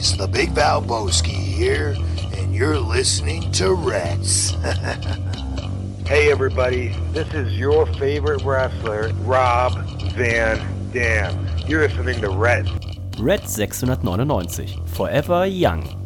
[0.00, 1.94] boys, the Big Val Valboski here,
[2.36, 4.56] and you're listening to Reds.
[6.06, 9.78] Hey everybody, this is your favorite wrestler, Rob
[10.14, 10.58] Van
[10.90, 11.46] Dam.
[11.68, 12.68] You're listening to Red.
[13.20, 14.86] Red 699.
[14.88, 15.99] Forever Young.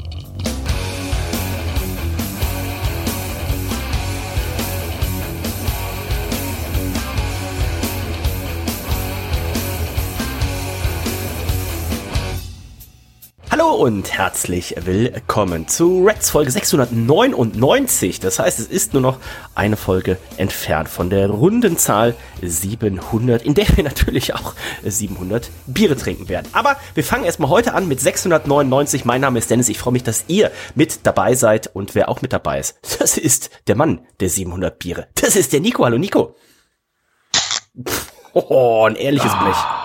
[13.84, 18.18] Und herzlich willkommen zu Reds Folge 699.
[18.18, 19.18] Das heißt, es ist nur noch
[19.54, 25.98] eine Folge entfernt von der runden Zahl 700, in der wir natürlich auch 700 Biere
[25.98, 26.48] trinken werden.
[26.54, 29.04] Aber wir fangen erstmal heute an mit 699.
[29.04, 29.68] Mein Name ist Dennis.
[29.68, 33.19] Ich freue mich, dass ihr mit dabei seid und wer auch mit dabei ist, das
[33.19, 35.08] ist der Mann der 700 Biere.
[35.20, 35.84] Das ist der Nico.
[35.84, 36.34] Hallo Nico.
[38.36, 39.83] Oh, ein ehrliches Blech.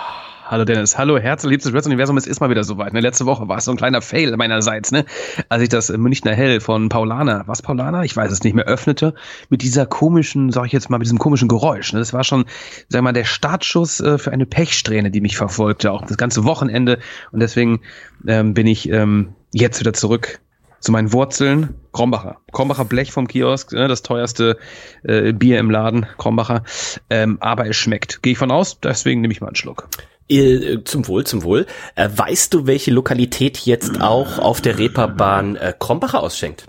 [0.50, 2.92] Hallo Dennis, hallo Herz, liebstes Wrestling-Universum, es ist mal wieder soweit.
[2.92, 3.02] Ne?
[3.02, 5.06] Letzte Woche war es so ein kleiner Fail meinerseits, ne?
[5.48, 8.04] als ich das Münchner Hell von Paulana, was Paulana?
[8.04, 9.14] Ich weiß es nicht mehr, öffnete
[9.50, 11.94] mit dieser komischen, sag ich jetzt mal, mit diesem komischen Geräusch.
[11.94, 12.00] Ne?
[12.00, 12.46] Das war schon,
[12.88, 16.98] sag mal, der Startschuss äh, für eine Pechsträhne, die mich verfolgte, auch das ganze Wochenende.
[17.32, 17.82] Und deswegen
[18.28, 20.40] ähm, bin ich ähm, jetzt wieder zurück
[20.80, 21.76] zu meinen Wurzeln.
[21.92, 22.38] Krombacher.
[22.54, 24.58] Krombacher Blech vom Kiosk, ne, das teuerste
[25.04, 26.64] äh, Bier im Laden, Krombacher.
[27.12, 28.24] Ähm, aber es schmeckt.
[28.24, 29.88] Gehe ich von aus, deswegen nehme ich mal einen Schluck.
[30.30, 31.66] Äh, Zum Wohl, zum Wohl.
[31.96, 36.68] Äh, weißt du, welche Lokalität jetzt auch auf der Reeperbahn äh, Krombacher ausschenkt?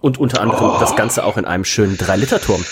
[0.00, 2.64] Und unter anderem das Ganze auch in einem schönen 3-Liter-Turm.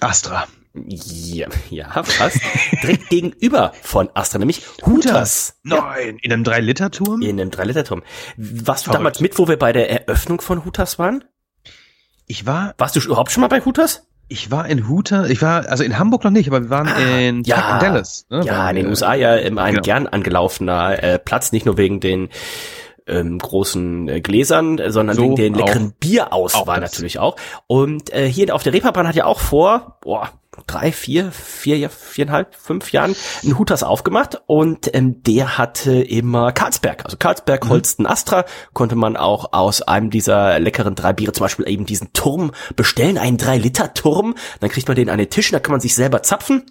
[0.00, 0.46] Astra.
[0.74, 2.38] Ja, ja, fast.
[2.82, 5.58] Direkt gegenüber von Astra, nämlich Hutas.
[5.64, 7.20] Nein, in einem 3-Liter-Turm?
[7.20, 8.02] In einem 3-Liter-Turm.
[8.36, 8.94] Warst du Verrückt.
[8.94, 11.24] damals mit, wo wir bei der Eröffnung von Hutas waren?
[12.26, 14.06] Ich war, Warst du überhaupt schon mal bei Hutas?
[14.32, 17.38] Ich war in Huta, ich war, also in Hamburg noch nicht, aber wir waren in,
[17.40, 17.56] Ah, ja.
[17.56, 18.26] Tuck in Dallas.
[18.30, 18.86] Ne, Ja, in den.
[18.88, 19.82] USA ja immer ein Genau.
[19.84, 22.28] gern angelaufener äh, Platz, nicht nur wegen den
[23.06, 27.36] ähm, großen äh, Gläsern, äh, sondern So, wegen den leckeren Bierauswahl natürlich auch.
[27.66, 30.30] Und äh, hier auf der Reeperbahn hat ja auch vor, boah,
[30.66, 37.04] drei, vier, vier, viereinhalb, fünf Jahren ein Hutas aufgemacht und ähm, der hatte immer Karlsberg,
[37.04, 37.20] also Mhm.
[37.20, 41.86] Karlsberg, Holsten, Astra, konnte man auch aus einem dieser leckeren drei Biere, zum Beispiel eben
[41.86, 45.58] diesen Turm bestellen, einen drei Liter Turm, dann kriegt man den an den Tisch, da
[45.58, 46.64] kann man sich selber zapfen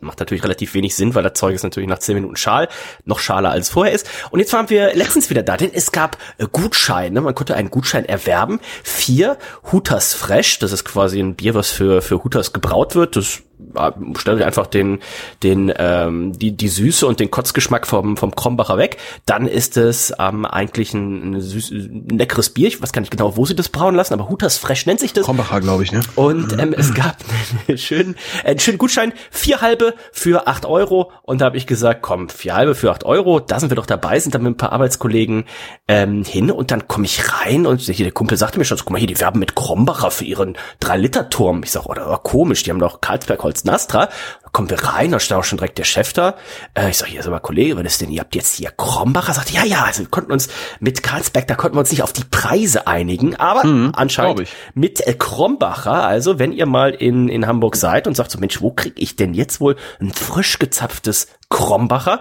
[0.00, 2.68] Macht natürlich relativ wenig Sinn, weil das Zeug ist natürlich nach 10 Minuten schal,
[3.04, 4.08] noch schaler als vorher ist.
[4.30, 7.70] Und jetzt waren wir letztens wieder da, denn es gab äh, Gutscheine, man konnte einen
[7.70, 8.60] Gutschein erwerben.
[8.82, 9.38] Vier
[9.72, 13.16] Hutas Fresh, das ist quasi ein Bier, was für, für Hutas gebraut wird.
[13.16, 13.42] Das
[13.74, 14.98] äh, stellt einfach den,
[15.42, 18.98] den, ähm, die, die Süße und den Kotzgeschmack vom, vom Krombacher weg.
[19.26, 22.68] Dann ist es ähm, eigentlich ein, ein, süß, ein leckeres Bier.
[22.68, 25.12] Ich weiß gar nicht genau, wo sie das brauen lassen, aber Hutas Fresh nennt sich
[25.12, 25.24] das.
[25.24, 26.00] Krombacher, glaube ich, ne?
[26.16, 27.16] Und ähm, es gab
[27.68, 31.12] einen schönen, einen schönen Gutschein, vier halbe für acht Euro.
[31.22, 33.86] Und da habe ich gesagt, komm, vier halbe für acht Euro, da sind wir doch
[33.86, 35.44] dabei, sind dann mit ein paar Arbeitskollegen
[35.88, 38.90] ähm, hin und dann komme ich rein und hier, der Kumpel sagte mir schon, guck
[38.90, 41.62] mal hier, die werben mit Krombacher für ihren 3-Liter-Turm.
[41.64, 44.06] Ich sag, oh, das war komisch, die haben doch Karlsberg Nastra.
[44.06, 46.34] Da kommen wir rein, da steht auch schon direkt der Chef da.
[46.74, 49.34] Äh, ich sag, hier ist aber Kollege, was ist denn, ihr habt jetzt hier Krombacher?
[49.34, 50.48] Sagt, ja, ja, also wir konnten uns
[50.80, 54.52] mit Karlsberg, da konnten wir uns nicht auf die Preise einigen, aber anscheinend glaub ich.
[54.74, 56.04] mit äh, Krombacher.
[56.04, 59.16] Also wenn ihr mal in, in Hamburg seid und sagt so, Mensch, wo krieg ich
[59.16, 62.20] denn jetzt wohl ein frisch gezapftes Krombacher?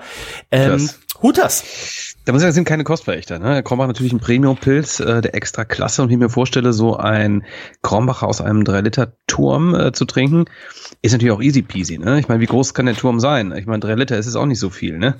[0.52, 0.90] Ähm.
[1.22, 2.09] Hutas.
[2.30, 3.40] Da muss ich sagen, das sind keine Kostverächter.
[3.40, 3.64] Ne?
[3.64, 6.04] Krombacher natürlich ein Premium-Pilz äh, der extra Klasse.
[6.04, 7.44] Und wie ich mir vorstelle, so ein
[7.82, 10.46] Krombacher aus einem 3-Liter-Turm äh, zu trinken,
[11.02, 11.98] ist natürlich auch easy peasy.
[11.98, 12.20] Ne?
[12.20, 13.52] Ich meine, wie groß kann der Turm sein?
[13.58, 15.00] Ich meine, 3 Liter ist es auch nicht so viel.
[15.00, 15.16] Ne?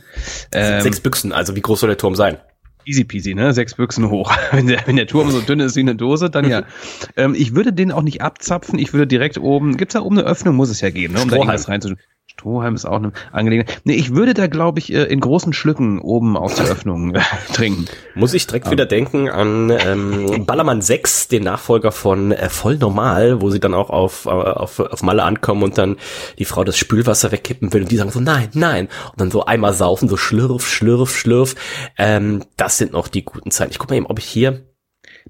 [0.52, 2.38] Ähm, Sechs Büchsen, also wie groß soll der Turm sein?
[2.86, 3.54] Easy peasy, ne?
[3.54, 4.32] Sechs Büchsen hoch.
[4.52, 6.62] Wenn der, wenn der Turm so dünn ist wie eine Dose, dann ja.
[7.18, 8.78] ähm, ich würde den auch nicht abzapfen.
[8.78, 10.56] Ich würde direkt oben, gibt's da oben eine Öffnung?
[10.56, 11.22] Muss es ja geben, ne?
[11.22, 11.50] Um da Strohhalm.
[11.50, 11.96] irgendwas reinzu.
[12.40, 13.82] Strohhalm ist auch eine Angelegenheit.
[13.84, 17.20] Nee, ich würde da, glaube ich, äh, in großen Schlücken oben aus der Öffnung äh,
[17.54, 17.86] trinken.
[18.16, 23.42] Muss ich direkt wieder denken an ähm, Ballermann 6, den Nachfolger von äh, Voll Normal,
[23.42, 25.98] wo sie dann auch auf, äh, auf, auf Malle ankommen und dann
[26.38, 28.88] die Frau das Spülwasser wegkippen will und die sagen so, nein, nein.
[29.12, 31.56] Und dann so einmal saufen, so schlürf, schlürf, schlürf.
[31.98, 33.72] Ähm, das sind noch die guten Zeiten.
[33.72, 34.64] Ich guck mal eben, ob ich hier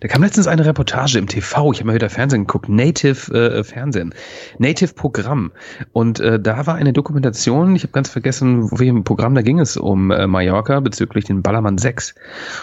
[0.02, 3.64] Da kam letztens eine Reportage im TV, ich habe mal wieder Fernsehen geguckt, Native äh,
[3.66, 4.14] Fernsehen,
[4.58, 5.52] Native Programm.
[5.92, 9.76] Und äh, da war eine Dokumentation, ich habe ganz vergessen, welchem Programm da ging es
[9.76, 12.16] um äh, Mallorca bezüglich den Ballermann 6.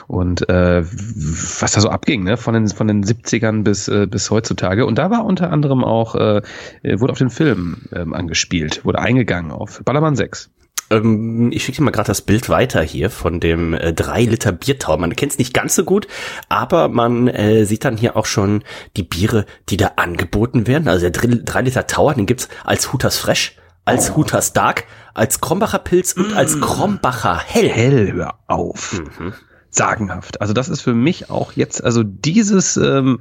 [0.07, 2.39] Und äh, was da so abging, ne?
[2.39, 4.87] Von den, von den 70ern bis, äh, bis heutzutage.
[4.87, 6.41] Und da war unter anderem auch, äh,
[6.83, 10.51] äh, wurde auf den Film ähm, angespielt, wurde eingegangen auf Ballermann 6.
[10.91, 14.53] Ähm, ich schicke dir mal gerade das Bild weiter hier von dem äh, 3 Liter
[14.53, 14.97] Biertau.
[14.97, 16.07] Man kennt es nicht ganz so gut,
[16.49, 18.63] aber man äh, sieht dann hier auch schon
[18.97, 20.89] die Biere, die da angeboten werden.
[20.89, 24.85] Also der 3 Liter Tower, den gibt's als Hutas Fresh, als Hutas Dark,
[25.15, 27.69] als Krombacher Pilz und als Krombacher Hell.
[27.69, 29.01] Hell, hör auf.
[29.19, 29.33] Mhm.
[29.71, 30.41] sagenhaft.
[30.41, 33.21] Also das ist für mich auch jetzt, also dieses ähm,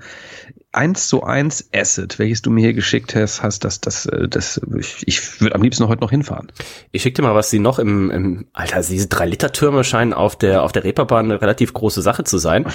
[0.75, 4.61] 1 zu 1 Asset, welches du mir hier geschickt hast, hast das, das, äh, das,
[4.77, 6.51] ich, ich würde am liebsten heute noch hinfahren.
[6.91, 10.63] Ich schick dir mal, was sie noch im, im Alter, diese 3-Liter-Türme scheinen auf der,
[10.63, 12.65] auf der Reeperbahn eine relativ große Sache zu sein.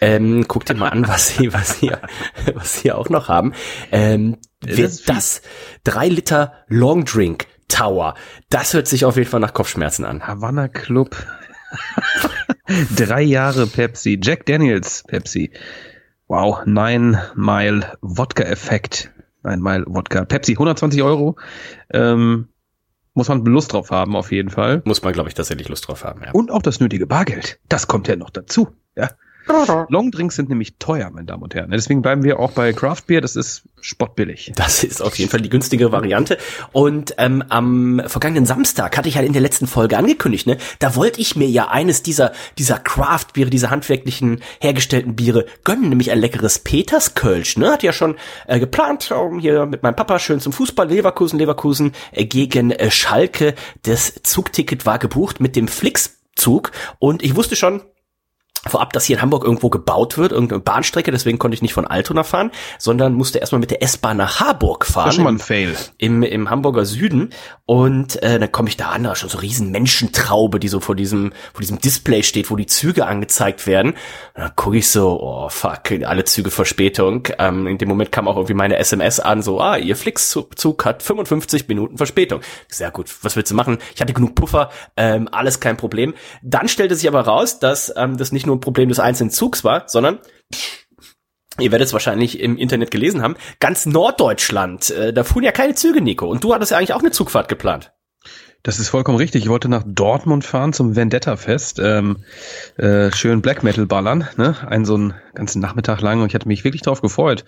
[0.00, 1.90] Ähm, guck dir mal an, was sie, was sie,
[2.54, 3.52] was sie auch noch haben.
[3.90, 5.42] Ähm, das, das
[5.84, 8.14] 3 Liter Long Drink Tower.
[8.48, 10.26] Das hört sich auf jeden Fall nach Kopfschmerzen an.
[10.26, 11.16] Havana Club.
[12.96, 14.18] Drei Jahre Pepsi.
[14.22, 15.50] Jack Daniels Pepsi.
[16.28, 19.12] Wow, Nine Mile Wodka Effekt.
[19.44, 20.24] Nine Mile Wodka.
[20.24, 21.36] Pepsi, 120 Euro.
[21.90, 22.48] Ähm,
[23.14, 24.82] muss man Lust drauf haben, auf jeden Fall.
[24.84, 26.32] Muss man, glaube ich, tatsächlich Lust drauf haben, ja.
[26.32, 27.58] Und auch das nötige Bargeld.
[27.68, 29.10] Das kommt ja noch dazu, ja.
[29.88, 31.70] Longdrinks sind nämlich teuer, meine Damen und Herren.
[31.70, 33.20] Deswegen bleiben wir auch bei Craft Beer.
[33.20, 34.52] Das ist spottbillig.
[34.56, 36.38] Das ist auf jeden Fall die günstigere Variante.
[36.72, 40.96] Und ähm, am vergangenen Samstag hatte ich halt in der letzten Folge angekündigt, ne, da
[40.96, 46.10] wollte ich mir ja eines dieser dieser Craft Biere, dieser handwerklichen hergestellten Biere gönnen, nämlich
[46.10, 47.56] ein leckeres Peters Kölsch.
[47.56, 48.16] Ne, hatte ja schon
[48.46, 52.90] äh, geplant, um hier mit meinem Papa schön zum Fußball Leverkusen, Leverkusen äh, gegen äh,
[52.90, 53.54] Schalke.
[53.82, 57.82] Das Zugticket war gebucht mit dem Flixzug und ich wusste schon,
[58.70, 61.86] vorab, dass hier in Hamburg irgendwo gebaut wird, irgendeine Bahnstrecke, deswegen konnte ich nicht von
[61.86, 65.06] Altona fahren, sondern musste erstmal mit der S-Bahn nach Harburg fahren.
[65.06, 65.74] Das ist schon mal ein Fail.
[65.98, 67.30] Im, im Hamburger Süden.
[67.64, 70.80] Und äh, dann komme ich da an, da ist schon so riesen Menschentraube, die so
[70.80, 73.92] vor diesem, vor diesem Display steht, wo die Züge angezeigt werden.
[74.34, 77.28] Und dann gucke ich so, oh fuck, alle Züge Verspätung.
[77.38, 81.02] Ähm, in dem Moment kam auch irgendwie meine SMS an, so, ah, ihr Flixzug hat
[81.02, 82.40] 55 Minuten Verspätung.
[82.68, 83.78] Sehr gut, was willst du machen?
[83.94, 86.14] Ich hatte genug Puffer, ähm, alles kein Problem.
[86.42, 89.64] Dann stellte sich aber raus, dass ähm, das nicht nur ein Problem des einzelnen Zugs
[89.64, 90.18] war, sondern
[91.58, 93.36] Ihr werdet es wahrscheinlich im Internet gelesen haben.
[93.60, 96.26] Ganz Norddeutschland, äh, da fuhren ja keine Züge, Nico.
[96.26, 97.92] Und du hattest ja eigentlich auch eine Zugfahrt geplant.
[98.66, 99.44] Das ist vollkommen richtig.
[99.44, 101.78] Ich wollte nach Dortmund fahren zum Vendetta-Fest.
[101.80, 102.16] Ähm,
[102.78, 104.56] äh, schön Black Metal ballern, ne?
[104.66, 106.20] Einen so einen ganzen Nachmittag lang.
[106.20, 107.44] Und ich hatte mich wirklich darauf gefreut.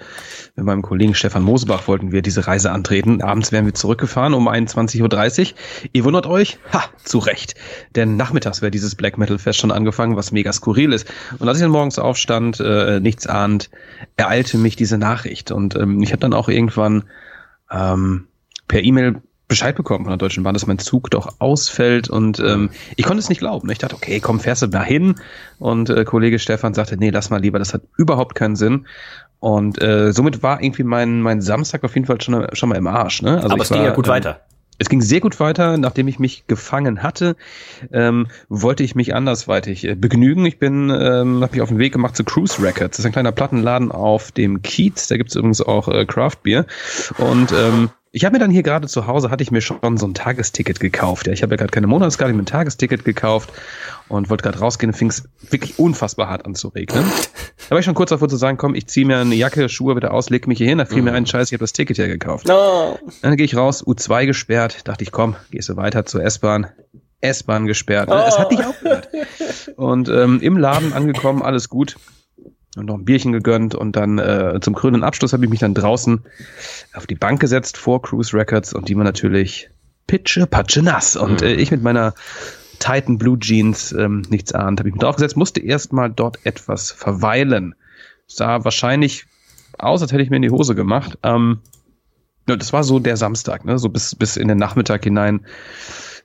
[0.55, 3.20] Mit meinem Kollegen Stefan Mosebach wollten wir diese Reise antreten.
[3.20, 5.59] Abends wären wir zurückgefahren um 21.30 Uhr.
[5.93, 6.61] Ihr wundert euch?
[6.73, 7.56] Ha, zu Recht.
[7.97, 11.12] Denn nachmittags wäre dieses Black Metal-Fest schon angefangen, was mega skurril ist.
[11.41, 13.70] Und als ich dann morgens aufstand, äh, nichts ahnt,
[14.17, 15.50] ereilte mich diese Nachricht.
[15.50, 17.09] Und ähm, ich habe dann auch irgendwann
[17.73, 18.29] ähm,
[18.69, 22.71] per E-Mail Bescheid bekommen von der Deutschen Bahn, dass mein Zug doch ausfällt und ähm,
[22.97, 23.69] ich konnte es nicht glauben.
[23.71, 25.15] Ich dachte, okay, komm, fährst du da hin?
[25.59, 28.87] Und äh, Kollege Stefan sagte, nee, lass mal lieber, das hat überhaupt keinen Sinn.
[29.41, 32.87] Und äh, somit war irgendwie mein, mein Samstag auf jeden Fall schon, schon mal im
[32.87, 33.23] Arsch.
[33.23, 33.37] Ne?
[33.37, 34.41] Also Aber es ging ja gut ähm, weiter.
[34.81, 37.35] Es ging sehr gut weiter, nachdem ich mich gefangen hatte,
[37.93, 40.47] ähm, wollte ich mich andersweitig äh, begnügen.
[40.47, 42.97] Ich bin, ähm, habe mich auf den Weg gemacht zu Cruise Records.
[42.97, 45.09] Das ist ein kleiner Plattenladen auf dem Kiez.
[45.09, 46.67] Da gibt es übrigens auch äh, Craft Beer.
[47.19, 50.06] Und ähm, ich habe mir dann hier gerade zu Hause, hatte ich mir schon so
[50.06, 51.26] ein Tagesticket gekauft.
[51.26, 53.52] Ja, ich habe ja gerade keine Monatskarte, ich habe mir ein Tagesticket gekauft
[54.08, 57.05] und wollte gerade rausgehen und fing es wirklich unfassbar hart an zu regnen.
[57.69, 59.94] Da war ich schon kurz davor zu sagen, komm, ich ziehe mir eine Jacke, Schuhe
[59.94, 61.05] wieder aus, leg mich hier hin, da fiel mm.
[61.05, 62.49] mir ein Scheiß, ich habe das Ticket ja gekauft.
[62.49, 62.99] No.
[63.20, 66.69] Dann gehe ich raus, U2 gesperrt, dachte ich, komm, gehst du weiter zur S-Bahn.
[67.20, 68.08] S-Bahn gesperrt.
[68.10, 68.25] Oh.
[68.26, 69.08] Es hat nicht aufgehört.
[69.76, 71.96] Und ähm, im Laden angekommen, alles gut
[72.79, 75.75] und noch ein Bierchen gegönnt und dann äh, zum krönenden Abschluss habe ich mich dann
[75.75, 76.21] draußen
[76.95, 79.71] auf die Bank gesetzt vor Cruise Records und die war natürlich
[80.07, 81.17] pitsche, patsche nass.
[81.17, 82.15] Und äh, ich mit meiner
[82.79, 87.75] Titan Blue Jeans ähm, nichts ahnt, habe ich mich draufgesetzt, musste erstmal dort etwas verweilen.
[88.27, 89.27] Sah wahrscheinlich
[89.79, 91.19] aus, als hätte ich mir in die Hose gemacht.
[91.23, 91.61] Ähm,
[92.47, 93.79] das war so der Samstag, ne?
[93.79, 95.44] so bis, bis in den Nachmittag hinein.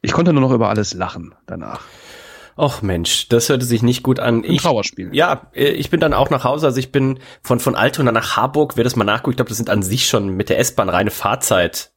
[0.01, 1.81] Ich konnte nur noch über alles lachen danach.
[2.55, 4.43] Och Mensch, das hörte sich nicht gut an.
[4.43, 5.09] Ein ich, Trauerspiel.
[5.13, 6.67] Ja, äh, ich bin dann auch nach Hause.
[6.67, 9.57] Also ich bin von, von Altona nach Harburg, wer das mal nachguckt, ich glaube, das
[9.57, 11.92] sind an sich schon mit der S-Bahn reine Fahrzeit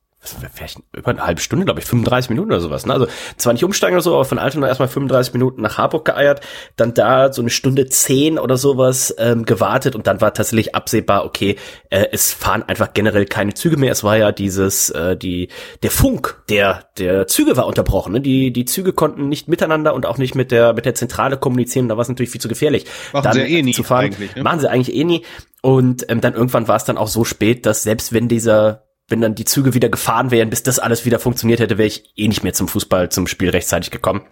[0.52, 2.86] vielleicht über eine halbe Stunde, glaube ich, 35 Minuten oder sowas.
[2.86, 2.92] Ne?
[2.92, 3.06] Also
[3.36, 6.40] zwar nicht umsteigen oder so, aber von Altona erstmal 35 Minuten nach Harburg geeiert,
[6.76, 11.24] dann da so eine Stunde zehn oder sowas ähm, gewartet und dann war tatsächlich absehbar,
[11.24, 11.56] okay,
[11.90, 13.92] äh, es fahren einfach generell keine Züge mehr.
[13.92, 15.48] Es war ja dieses, äh, die,
[15.82, 18.12] der Funk der, der Züge war unterbrochen.
[18.12, 18.20] Ne?
[18.20, 21.88] Die, die Züge konnten nicht miteinander und auch nicht mit der, mit der Zentrale kommunizieren.
[21.88, 22.86] Da war es natürlich viel zu gefährlich.
[23.12, 24.14] Machen dann sie ja eh nie zu fahren.
[24.34, 24.42] Ne?
[24.42, 25.24] Machen sie eigentlich eh nie.
[25.62, 29.20] Und ähm, dann irgendwann war es dann auch so spät, dass selbst wenn dieser wenn
[29.20, 32.28] dann die Züge wieder gefahren wären, bis das alles wieder funktioniert hätte, wäre ich eh
[32.28, 34.22] nicht mehr zum Fußball, zum Spiel rechtzeitig gekommen.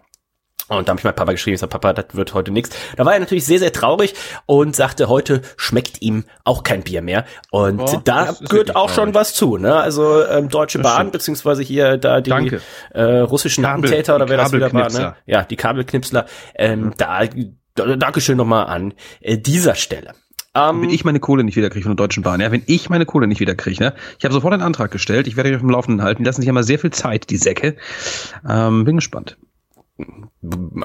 [0.68, 2.74] Und da habe ich mein Papa geschrieben, ich sag, Papa, das wird heute nichts.
[2.96, 4.14] Da war er natürlich sehr, sehr traurig
[4.46, 7.26] und sagte, heute schmeckt ihm auch kein Bier mehr.
[7.50, 8.94] Und oh, da gehört auch traurig.
[8.94, 9.58] schon was zu.
[9.58, 9.76] Ne?
[9.76, 11.12] Also ähm, Deutsche das Bahn, stimmt.
[11.12, 12.58] beziehungsweise hier da die
[12.92, 14.90] äh, russischen Kabel, Attentäter oder wer das wieder war.
[14.90, 15.14] Ne?
[15.26, 16.24] Ja, die Kabelknipsler.
[16.54, 16.94] Ähm, mhm.
[16.96, 17.24] Da,
[17.74, 20.14] da Dankeschön nochmal an äh, dieser Stelle.
[20.56, 23.06] Um, wenn ich meine Kohle nicht wiederkriege von der Deutschen Bahn, ja, wenn ich meine
[23.06, 25.70] Kohle nicht wiederkriege, ne, ich habe sofort einen Antrag gestellt, ich werde euch auf dem
[25.70, 27.76] Laufenden halten, die lassen sich immer sehr viel Zeit, die Säcke.
[28.48, 29.36] Ähm, bin gespannt.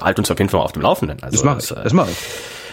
[0.01, 1.21] halt uns auf jeden Fall auf dem Laufenden.
[1.21, 1.83] Also, das mache ich.
[1.83, 2.17] Das mache ich.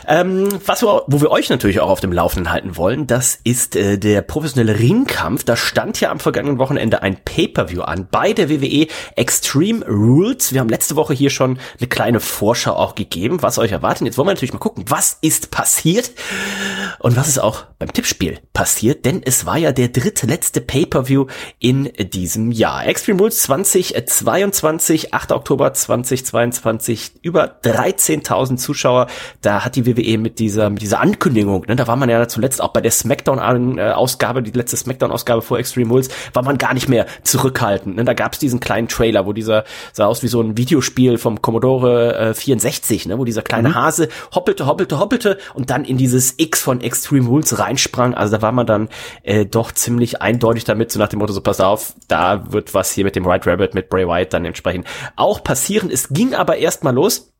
[0.08, 3.76] Ähm, was wir, wo wir euch natürlich auch auf dem Laufenden halten wollen, das ist
[3.76, 5.44] äh, der professionelle Ringkampf.
[5.44, 8.86] Da stand ja am vergangenen Wochenende ein Pay-per-View an bei der WWE
[9.16, 10.52] Extreme Rules.
[10.52, 14.06] Wir haben letzte Woche hier schon eine kleine Vorschau auch gegeben, was euch erwartet.
[14.06, 16.12] Jetzt wollen wir natürlich mal gucken, was ist passiert
[16.98, 21.26] und was ist auch beim Tippspiel passiert, denn es war ja der dritte letzte Pay-per-View
[21.58, 22.86] in diesem Jahr.
[22.86, 25.32] Extreme Rules 2022, 8.
[25.32, 29.08] Oktober 2022, über 13.000 Zuschauer.
[29.42, 32.26] Da hat die WWE WWE mit dieser, mit dieser Ankündigung, ne, da war man ja
[32.28, 36.88] zuletzt auch bei der Smackdown-Ausgabe, die letzte Smackdown-Ausgabe vor Extreme Rules, war man gar nicht
[36.88, 37.96] mehr zurückhaltend.
[37.96, 38.04] Ne?
[38.04, 41.42] Da gab es diesen kleinen Trailer, wo dieser sah aus wie so ein Videospiel vom
[41.42, 43.74] Commodore äh, 64, ne, wo dieser kleine mhm.
[43.74, 48.14] Hase hoppelte, hoppelte, hoppelte und dann in dieses X von Extreme Rules reinsprang.
[48.14, 48.88] Also da war man dann
[49.22, 52.92] äh, doch ziemlich eindeutig damit, so nach dem Motto, so pass auf, da wird was
[52.92, 54.86] hier mit dem White Rabbit, mit Bray Wyatt dann entsprechend
[55.16, 55.90] auch passieren.
[55.90, 57.32] Es ging aber erstmal los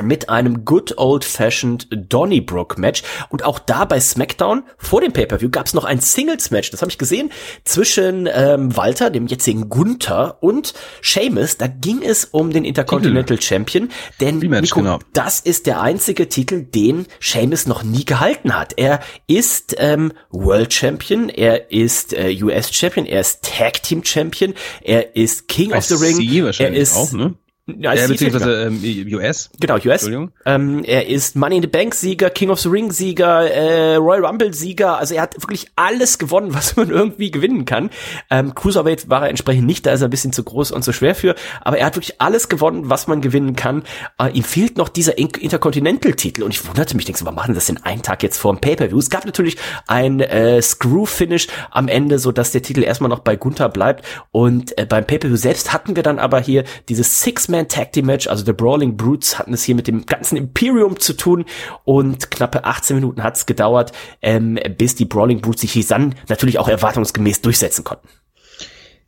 [0.00, 5.50] mit einem good old fashioned Donnybrook Match und auch da bei SmackDown vor dem Pay-per-View
[5.50, 7.30] gab es noch ein Singles Match, das habe ich gesehen
[7.64, 10.72] zwischen ähm, Walter, dem jetzigen Gunther und
[11.02, 11.58] Sheamus.
[11.58, 13.48] Da ging es um den Intercontinental Titel.
[13.48, 13.88] Champion,
[14.20, 14.98] denn Nico, genau.
[15.12, 18.74] das ist der einzige Titel, den Sheamus noch nie gehalten hat.
[18.78, 24.54] Er ist ähm, World Champion, er ist äh, US Champion, er ist Tag Team Champion,
[24.82, 27.34] er ist King of the Ring, er ist auch, ne?
[27.66, 28.82] Ja, ja beziehungsweise ähm,
[29.14, 29.50] US.
[29.60, 30.10] Genau, US.
[30.44, 34.26] Ähm, er ist Money in the Bank Sieger, King of the Ring Sieger, äh, Royal
[34.26, 34.98] Rumble Sieger.
[34.98, 37.90] Also er hat wirklich alles gewonnen, was man irgendwie gewinnen kann.
[38.30, 40.92] Ähm, Cruiserweight war er entsprechend nicht, da ist er ein bisschen zu groß und zu
[40.92, 41.36] schwer für.
[41.60, 43.84] Aber er hat wirklich alles gewonnen, was man gewinnen kann.
[44.18, 46.42] Äh, ihm fehlt noch dieser Intercontinental-Titel.
[46.42, 48.60] Und ich wunderte mich, denke so, warum machen das denn einen Tag jetzt vor dem
[48.60, 48.98] Pay-Per-View?
[48.98, 53.36] Es gab natürlich ein äh, Screw-Finish am Ende, so dass der Titel erstmal noch bei
[53.36, 54.04] Gunther bleibt.
[54.32, 58.06] Und äh, beim Pay-Per-View selbst hatten wir dann aber hier dieses Six man Tag Team
[58.06, 61.44] Match, also The Brawling Brutes hatten es hier mit dem ganzen Imperium zu tun
[61.84, 66.14] und knappe 18 Minuten hat es gedauert, ähm, bis die Brawling Brutes sich hier dann
[66.28, 68.08] natürlich auch erwartungsgemäß durchsetzen konnten.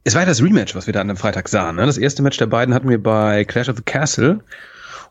[0.04, 1.76] Es war ja das Rematch, was wir da an dem Freitag sahen.
[1.76, 1.86] Ne?
[1.86, 4.40] Das erste Match der beiden hatten wir bei Clash of the Castle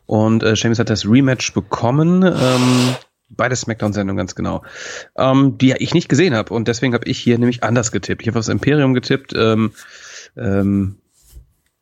[0.06, 2.22] und äh, Sheamus hat das Rematch bekommen.
[2.22, 2.94] Ähm,
[3.28, 4.62] bei der Smackdown-Sendung ganz genau,
[5.16, 8.22] ähm, die ich nicht gesehen habe und deswegen habe ich hier nämlich anders getippt.
[8.22, 9.32] Ich habe das Imperium getippt.
[9.34, 9.72] Ähm,
[10.36, 10.98] ähm,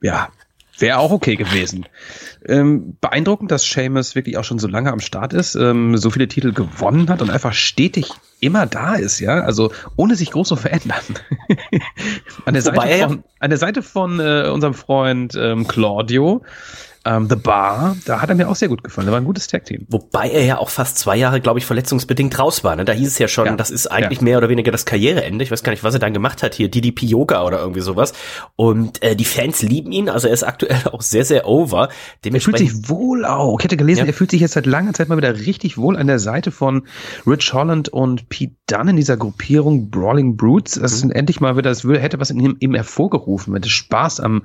[0.01, 0.31] ja,
[0.79, 1.87] Wäre auch okay gewesen.
[2.47, 6.29] Ähm, beeindruckend, dass Seamus wirklich auch schon so lange am Start ist, ähm, so viele
[6.29, 8.11] Titel gewonnen hat und einfach stetig
[8.41, 11.03] immer da ist, ja, also ohne sich groß zu verändern.
[12.47, 16.43] an, der Seite von, an der Seite von äh, unserem Freund ähm, Claudio
[17.05, 19.07] ähm, The Bar, da hat er mir auch sehr gut gefallen.
[19.07, 19.87] Da war ein gutes Tag-Team.
[19.89, 22.77] Wobei er ja auch fast zwei Jahre, glaube ich, verletzungsbedingt raus war.
[22.77, 22.85] Ne?
[22.85, 23.57] Da hieß es ja schon, ja.
[23.57, 24.25] das ist eigentlich ja.
[24.25, 25.43] mehr oder weniger das Karriereende.
[25.43, 28.13] Ich weiß gar nicht, was er dann gemacht hat hier, DDP Yoga oder irgendwie sowas.
[28.57, 31.89] Und äh, die Fans lieben ihn, also er ist aktuell auch sehr, sehr over.
[32.25, 33.59] Er fühlt sich wohl auch.
[33.59, 34.07] Ich hätte gelesen, ja.
[34.07, 36.87] er fühlt sich jetzt seit langer Zeit mal wieder richtig wohl an der Seite von
[37.27, 40.75] Rich Holland und Pete Dunne in dieser Gruppierung Brawling Brutes.
[40.75, 41.13] Das ist mhm.
[41.13, 44.43] endlich mal wieder, das hätte was in ihm, ihm hervorgerufen, mit Spaß am,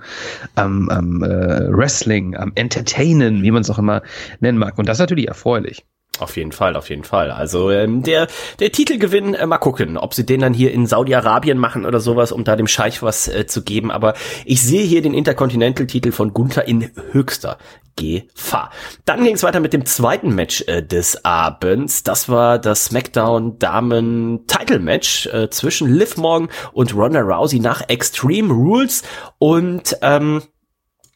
[0.55, 4.01] am, am äh, Wrestling, am Entertainen, wie man es auch immer
[4.39, 4.77] nennen mag.
[4.77, 5.85] Und das ist natürlich erfreulich.
[6.19, 7.29] Auf jeden Fall, auf jeden Fall.
[7.29, 8.27] Also ähm, der
[8.59, 12.31] der Titelgewinn, äh, mal gucken, ob sie den dann hier in Saudi-Arabien machen oder sowas,
[12.31, 13.91] um da dem Scheich was äh, zu geben.
[13.91, 17.57] Aber ich sehe hier den Intercontinental-Titel von Gunther in höchster
[17.97, 18.71] Gefahr.
[19.03, 22.03] Dann ging es weiter mit dem zweiten Match äh, des Abends.
[22.03, 27.89] Das war das SmackDown Damen Title Match äh, zwischen Liv Morgan und Ronda Rousey nach
[27.89, 29.03] Extreme Rules
[29.39, 30.43] und ähm,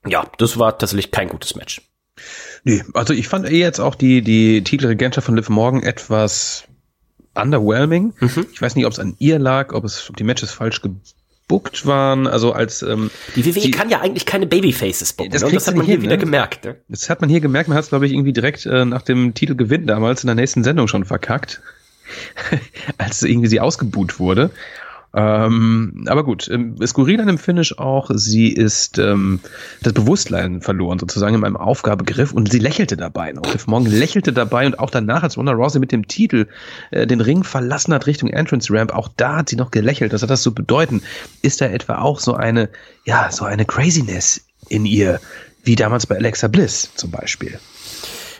[0.06, 1.82] ja, das war tatsächlich kein gutes Match.
[2.64, 6.66] Nee, also ich fand eh jetzt auch die, die Titelregentschaft von Liv Morgan etwas
[7.34, 8.14] underwhelming.
[8.20, 8.48] Mhm.
[8.52, 10.82] Ich weiß nicht, ob es an ihr lag, ob es ob die Matches falsch
[11.52, 12.28] gebuckt waren.
[12.28, 15.34] Also als ähm, die WWE die, kann ja eigentlich keine Babyfaces booken.
[15.34, 15.52] Das, ne?
[15.52, 16.24] das hat man hier hin, wieder ne?
[16.24, 16.64] gemerkt.
[16.64, 16.78] Ne?
[16.88, 17.68] Das hat man hier gemerkt.
[17.68, 20.64] Man hat es glaube ich irgendwie direkt äh, nach dem Titelgewinn damals in der nächsten
[20.64, 21.62] Sendung schon verkackt,
[22.98, 24.52] als irgendwie sie ausgebuht wurde.
[25.14, 29.42] Ähm, aber gut, ähm, skurril an dem Finish auch, sie ist ähm,
[29.82, 33.44] das Bewusstsein verloren, sozusagen in meinem Aufgabegriff und sie lächelte dabei noch.
[33.52, 36.48] Liv Morgan lächelte dabei und auch danach, als Ronda Rousey mit dem Titel
[36.92, 40.14] äh, den Ring verlassen hat Richtung Entrance Ramp, auch da hat sie noch gelächelt.
[40.14, 41.02] Was hat das zu bedeuten?
[41.42, 42.70] Ist da etwa auch so eine,
[43.04, 45.20] ja, so eine Craziness in ihr,
[45.64, 47.60] wie damals bei Alexa Bliss zum Beispiel?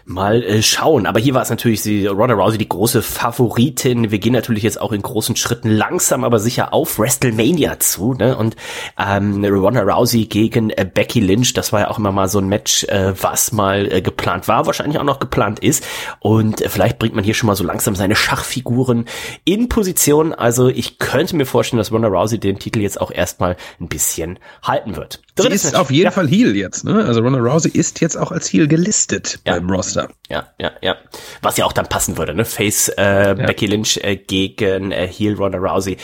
[0.06, 1.06] Mal äh, schauen.
[1.06, 4.12] Aber hier war es natürlich sie, Ronda Rousey die große Favoritin.
[4.12, 8.14] Wir gehen natürlich jetzt auch in großen Schritten langsam, aber sicher auf WrestleMania zu.
[8.14, 8.38] Ne?
[8.38, 8.56] Und
[8.98, 12.48] ähm, Ronda Rousey gegen äh, Becky Lynch, das war ja auch immer mal so ein
[12.48, 15.86] Match, äh, was mal äh, geplant war, wahrscheinlich auch noch geplant ist.
[16.20, 19.06] Und äh, vielleicht bringt man hier schon mal so langsam seine Schachfiguren
[19.46, 20.34] in Position.
[20.34, 24.40] Also ich könnte mir vorstellen, dass Ronda Rousey den Titel jetzt auch erstmal ein bisschen
[24.64, 25.22] halten wird.
[25.42, 26.12] Sie ist auf jeden ja.
[26.12, 27.06] Fall Heel jetzt, ne?
[27.06, 29.54] Also Ronda Rousey ist jetzt auch als Heel gelistet ja.
[29.54, 30.10] beim Roster.
[30.30, 30.96] Ja, ja, ja.
[31.42, 32.46] Was ja auch dann passen würde, ne?
[32.46, 35.98] Face äh, Becky Lynch äh, gegen äh, Heel Ronda Rousey.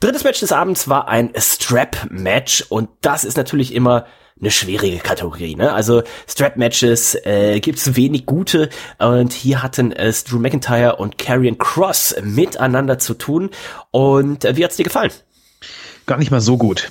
[0.00, 4.06] Drittes Match des Abends war ein Strap-Match und das ist natürlich immer
[4.40, 5.54] eine schwierige Kategorie.
[5.54, 5.72] Ne?
[5.72, 12.16] Also Strap-Matches äh, gibt wenig gute und hier hatten es Drew McIntyre und Karrion Cross
[12.22, 13.50] miteinander zu tun.
[13.90, 15.12] Und äh, wie hat's dir gefallen?
[16.06, 16.90] Gar nicht mal so gut.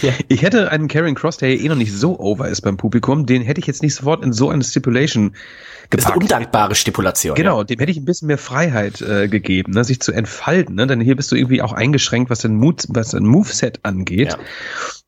[0.00, 0.12] Ja.
[0.28, 3.26] Ich hätte einen Karrion Cross, der ja eh noch nicht so over ist beim Publikum,
[3.26, 5.92] den hätte ich jetzt nicht sofort in so eine Stipulation gepackt.
[5.92, 7.34] Das ist eine undankbare Stipulation.
[7.34, 7.64] Genau, ja.
[7.64, 10.76] dem hätte ich ein bisschen mehr Freiheit äh, gegeben, ne, sich zu entfalten.
[10.76, 10.86] Ne?
[10.86, 14.32] Denn hier bist du irgendwie auch eingeschränkt, was den Mut, was dein Moveset angeht.
[14.32, 14.38] Ja.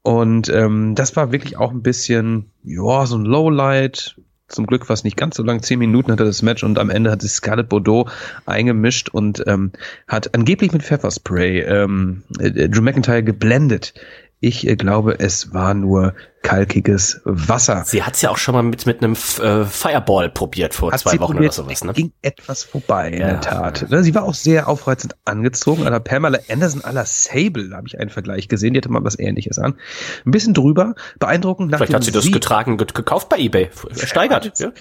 [0.03, 4.17] Und ähm, das war wirklich auch ein bisschen, ja, so ein Lowlight.
[4.49, 6.91] Zum Glück war es nicht ganz so lang, zehn Minuten hatte das Match und am
[6.91, 8.11] Ende hat sich Scarlett Bordeaux
[8.45, 9.73] eingemischt und ähm,
[10.07, 13.95] hat angeblich mit Pfefferspray ähm, äh, Drew McIntyre geblendet.
[14.45, 17.85] Ich äh, glaube, es war nur kalkiges Wasser.
[17.87, 21.01] Sie hat es ja auch schon mal mit, mit einem äh, Fireball probiert vor hat
[21.01, 21.83] zwei Wochen probiert, oder sowas.
[21.83, 21.95] Ne?
[21.95, 23.13] ging etwas vorbei, ja.
[23.13, 23.91] in der Tat.
[23.91, 25.87] Ne, sie war auch sehr aufreizend angezogen.
[25.87, 28.75] Aber Pamela Anderson à la Sable habe ich einen Vergleich gesehen.
[28.75, 29.77] Die hatte mal was ähnliches an.
[30.27, 32.35] Ein bisschen drüber, beeindruckend nach Vielleicht hat sie das Sieg.
[32.35, 34.59] getragen, gekauft bei Ebay, versteigert.
[34.59, 34.73] Ja.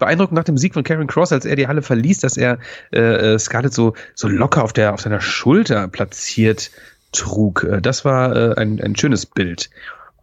[0.00, 2.58] Beeindruckend nach dem Sieg von Karen Cross, als er die Halle verließ, dass er
[2.92, 6.72] äh, äh Scarlett so, so locker auf, der, auf seiner Schulter platziert
[7.14, 7.64] trug.
[7.64, 9.70] Äh, das war äh, ein, ein schönes Bild.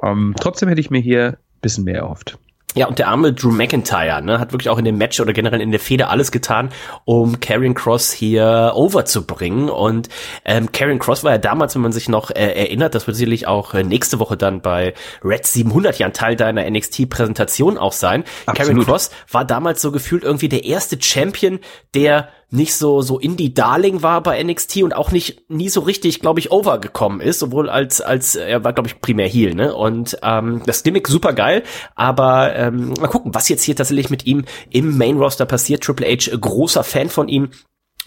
[0.04, 2.38] Ähm, trotzdem hätte ich mir hier ein bisschen mehr erhofft.
[2.74, 5.60] Ja, und der arme Drew McIntyre ne, hat wirklich auch in dem Match oder generell
[5.60, 6.70] in der Feder alles getan,
[7.04, 9.70] um Karrion Cross hier over zu bringen.
[9.70, 10.08] Und
[10.46, 13.46] ähm, Karrion Cross war ja damals, wenn man sich noch äh, erinnert, das wird sicherlich
[13.46, 18.24] auch äh, nächste Woche dann bei Red 700 ja ein Teil deiner NXT-Präsentation auch sein.
[18.46, 21.60] Karrion Cross war damals so gefühlt irgendwie der erste Champion,
[21.94, 26.40] der nicht so so Indie-Darling war bei NXT und auch nicht nie so richtig, glaube
[26.40, 29.74] ich, overgekommen ist, sowohl als als er war, glaube ich, primär Heel, ne?
[29.74, 31.64] Und ähm, das Gimmick super geil,
[31.96, 35.84] aber ähm, mal gucken, was jetzt hier tatsächlich mit ihm im Main Roster passiert.
[35.84, 37.50] Triple H großer Fan von ihm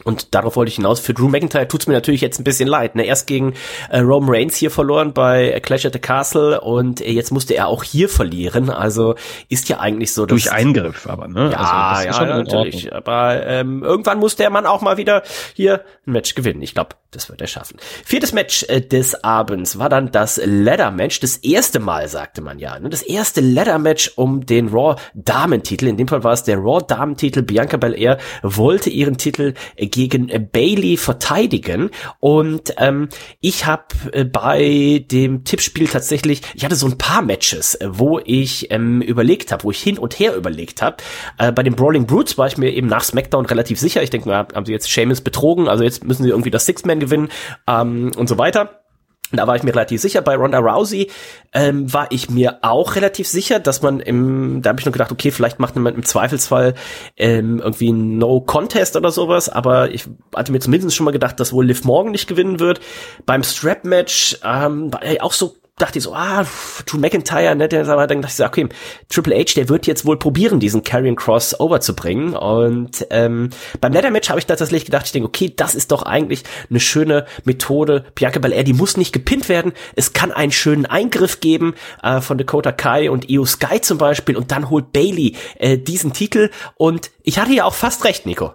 [0.02, 0.98] und darauf wollte ich hinaus.
[0.98, 2.96] Für Drew McIntyre tut's mir natürlich jetzt ein bisschen leid.
[2.96, 3.04] Ne?
[3.04, 3.54] Erst gegen
[3.90, 7.68] äh, Roman Reigns hier verloren bei Clash at the Castle und äh, jetzt musste er
[7.68, 8.70] auch hier verlieren.
[8.70, 9.14] Also
[9.48, 10.26] ist ja eigentlich so.
[10.26, 11.50] Durch Eingriff aber, ne?
[11.52, 12.92] Ja, also, ja, natürlich.
[12.92, 15.22] Aber ähm, irgendwann muss der Mann auch mal wieder
[15.54, 16.62] hier ein Match gewinnen.
[16.62, 17.76] Ich glaube, das wird er schaffen.
[18.04, 21.20] Viertes Match äh, des Abends war dann das Ladder-Match.
[21.20, 22.78] Das erste Mal, sagte man ja.
[22.80, 22.88] Ne?
[22.88, 25.86] Das erste Ladder-Match um den Raw-Damentitel.
[25.86, 27.42] In dem Fall war es der Raw-Damentitel.
[27.42, 29.54] Bianca Belair wollte ihren Titel
[29.86, 31.90] gegen Bailey verteidigen.
[32.20, 33.08] Und ähm,
[33.40, 38.20] ich habe äh, bei dem Tippspiel tatsächlich, ich hatte so ein paar Matches, äh, wo
[38.24, 40.96] ich ähm, überlegt habe, wo ich hin und her überlegt habe.
[41.38, 44.02] Äh, bei den Brawling Brutes war ich mir eben nach SmackDown relativ sicher.
[44.02, 47.28] Ich denke, haben sie jetzt Seamus betrogen, also jetzt müssen sie irgendwie das Six-Man gewinnen
[47.66, 48.83] ähm, und so weiter.
[49.32, 50.22] Da war ich mir relativ sicher.
[50.22, 51.10] Bei Ronda Rousey
[51.52, 55.12] ähm, war ich mir auch relativ sicher, dass man im, da habe ich nur gedacht,
[55.12, 56.74] okay, vielleicht macht man im Zweifelsfall
[57.16, 61.40] ähm, irgendwie ein No Contest oder sowas, aber ich hatte mir zumindest schon mal gedacht,
[61.40, 62.80] dass wohl Liv Morgan nicht gewinnen wird.
[63.26, 66.46] Beim Strap Match ähm, war ich auch so dachte ich so, ah,
[66.86, 68.68] Drew McIntyre, ne, der, dann dachte ich so, okay,
[69.08, 72.34] Triple H, der wird jetzt wohl probieren, diesen Carrion Cross over zu bringen.
[72.34, 76.02] Und ähm, beim Ladder Match habe ich tatsächlich gedacht, ich denke, okay, das ist doch
[76.02, 78.04] eigentlich eine schöne Methode.
[78.14, 79.72] Bianca Belair, die muss nicht gepinnt werden.
[79.96, 84.36] Es kann einen schönen Eingriff geben äh, von Dakota Kai und Io Sky zum Beispiel.
[84.36, 86.50] Und dann holt Bailey äh, diesen Titel.
[86.76, 88.54] Und ich hatte ja auch fast recht, Nico.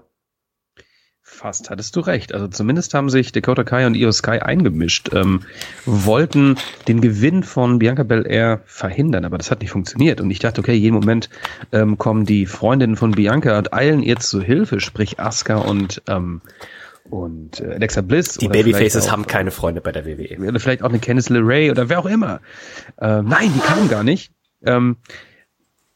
[1.39, 2.34] Fast hattest du recht.
[2.34, 5.43] Also zumindest haben sich Dakota Kai und Io Sky eingemischt, ähm,
[5.86, 6.58] wollten
[6.89, 10.19] den Gewinn von Bianca Belair verhindern, aber das hat nicht funktioniert.
[10.19, 11.30] Und ich dachte, okay, jeden Moment
[11.71, 16.41] ähm, kommen die Freundinnen von Bianca und eilen ihr zu Hilfe, sprich Asuka und ähm,
[17.10, 18.34] und äh, Alexa Bliss.
[18.34, 20.45] Die Babyfaces haben keine Freunde bei der WWE.
[20.45, 22.41] Oder vielleicht auch eine Candice LeRae oder wer auch immer.
[22.99, 24.34] Ähm, nein, die kamen gar nicht.
[24.65, 24.97] Ähm,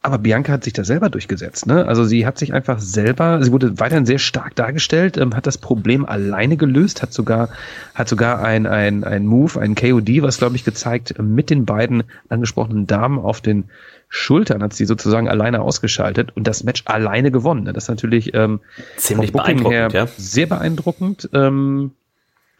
[0.04, 1.66] aber Bianca hat sich da selber durchgesetzt.
[1.66, 1.86] Ne?
[1.86, 5.56] Also sie hat sich einfach selber, sie wurde weiterhin sehr stark dargestellt, ähm, hat das
[5.56, 7.48] Problem alleine gelöst, hat sogar,
[7.94, 12.02] hat sogar ein, ein, ein Move, ein KOD, was glaube ich gezeigt, mit den beiden
[12.28, 13.64] angesprochenen Damen auf den
[14.10, 17.64] Schultern hat sie sozusagen alleine ausgeschaltet und das Match alleine gewonnen.
[17.64, 17.72] Ne?
[17.72, 18.60] Das ist natürlich ähm,
[18.98, 20.06] ziemlich beeindruckend, ja.
[20.18, 21.30] sehr beeindruckend.
[21.32, 21.92] Ähm,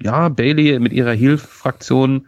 [0.01, 2.27] ja, Bailey mit ihrer Heel-Fraktion,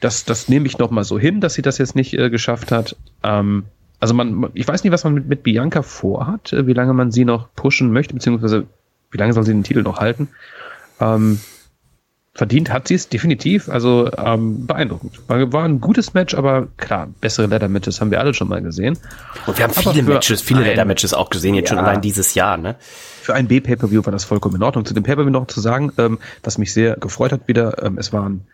[0.00, 2.72] das, das nehme ich noch mal so hin, dass sie das jetzt nicht äh, geschafft
[2.72, 2.96] hat.
[3.22, 3.66] Ähm,
[4.00, 7.12] also man, ich weiß nicht, was man mit, mit Bianca vorhat, äh, wie lange man
[7.12, 8.66] sie noch pushen möchte, beziehungsweise
[9.10, 10.28] wie lange soll sie den Titel noch halten.
[11.00, 11.40] Ähm,
[12.32, 15.20] verdient hat sie es definitiv, also ähm, beeindruckend.
[15.28, 18.96] War, war ein gutes Match, aber klar, bessere Leather-Matches haben wir alle schon mal gesehen.
[19.46, 22.56] Und wir haben viele Matches, viele Leather-Matches auch gesehen, jetzt ja, schon allein dieses Jahr,
[22.56, 22.76] ne?
[23.22, 24.84] Für ein B-Pay-Per-View war das vollkommen in Ordnung.
[24.86, 28.12] Zu dem Pay-Per-View noch zu sagen, ähm, was mich sehr gefreut hat wieder, ähm, es
[28.12, 28.46] waren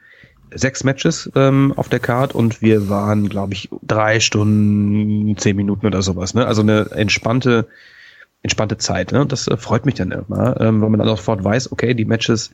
[0.54, 5.86] sechs Matches ähm, auf der Card und wir waren, glaube ich, drei Stunden, zehn Minuten
[5.86, 6.34] oder sowas.
[6.34, 6.46] Ne?
[6.46, 7.68] Also eine entspannte,
[8.42, 9.12] entspannte Zeit.
[9.12, 9.26] Ne?
[9.26, 12.52] Das äh, freut mich dann immer, ähm, weil man dann sofort weiß, okay, die Matches,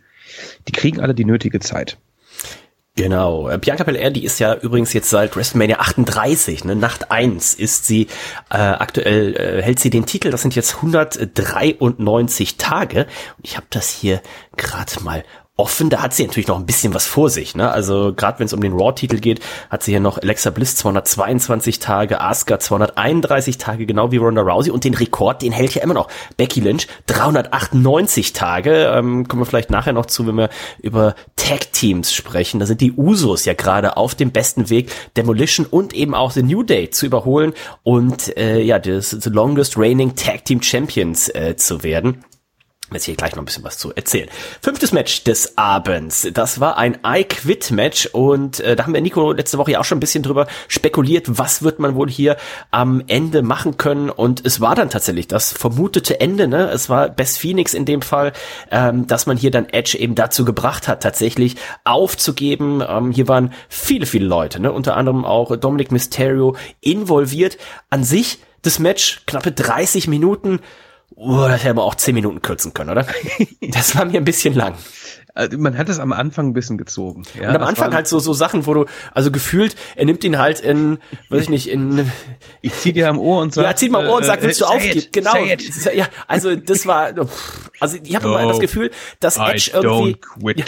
[0.69, 1.99] die kriegen alle die nötige Zeit.
[2.95, 3.49] Genau.
[3.49, 7.87] Äh, Bianca Belair, die ist ja übrigens jetzt seit WrestleMania 38, ne, Nacht 1 ist
[7.87, 8.09] sie,
[8.51, 13.07] äh, aktuell äh, hält sie den Titel, das sind jetzt 193 Tage.
[13.39, 14.21] Und ich habe das hier
[14.57, 15.25] gerade mal
[15.57, 15.91] offen.
[15.91, 17.55] Da hat sie natürlich noch ein bisschen was vor sich.
[17.55, 17.71] Ne?
[17.71, 21.79] Also gerade wenn es um den Raw-Titel geht, hat sie hier noch Alexa Bliss 222
[21.79, 24.71] Tage, Asuka 231 Tage, genau wie Ronda Rousey.
[24.71, 28.87] Und den Rekord, den hält ja immer noch Becky Lynch 398 Tage.
[28.95, 30.49] Ähm, kommen wir vielleicht nachher noch zu, wenn wir
[30.81, 32.59] über Tag-Teams sprechen.
[32.59, 36.43] Da sind die Usos ja gerade auf dem besten Weg, Demolition und eben auch The
[36.43, 41.57] New Day zu überholen und äh, ja, das the longest reigning Tag Team Champions äh,
[41.57, 42.25] zu werden
[42.95, 44.29] jetzt hier gleich noch ein bisschen was zu erzählen.
[44.61, 46.29] Fünftes Match des Abends.
[46.33, 49.99] Das war ein I-Quit-Match und äh, da haben wir Nico letzte Woche ja auch schon
[49.99, 52.37] ein bisschen drüber spekuliert, was wird man wohl hier
[52.71, 56.71] am Ende machen können und es war dann tatsächlich das vermutete Ende, ne?
[56.71, 58.33] Es war Best Phoenix in dem Fall,
[58.71, 62.83] ähm, dass man hier dann Edge eben dazu gebracht hat, tatsächlich aufzugeben.
[62.87, 64.73] Ähm, hier waren viele, viele Leute, ne?
[64.73, 67.59] Unter anderem auch Dominic Mysterio involviert.
[67.91, 70.61] An sich das Match knappe 30 Minuten
[71.25, 73.07] Oh, das hätte aber auch zehn Minuten kürzen können, oder?
[73.61, 74.75] Das war mir ein bisschen lang.
[75.35, 77.23] Also man hat es am Anfang ein bisschen gezogen.
[77.41, 80.39] Ja, und am Anfang halt so so Sachen, wo du also gefühlt, er nimmt ihn
[80.39, 80.99] halt in,
[81.31, 82.11] weiß ich nicht, in
[82.61, 84.61] ich zieh dir am Ohr und sag, ja, zieh mal am Ohr und sag, willst
[84.61, 85.07] du äh, aufgeben?
[85.13, 85.37] Genau.
[85.95, 87.13] Ja, also das war,
[87.81, 90.17] also ich habe immer das Gefühl, dass Edge irgendwie,
[90.57, 90.65] ja,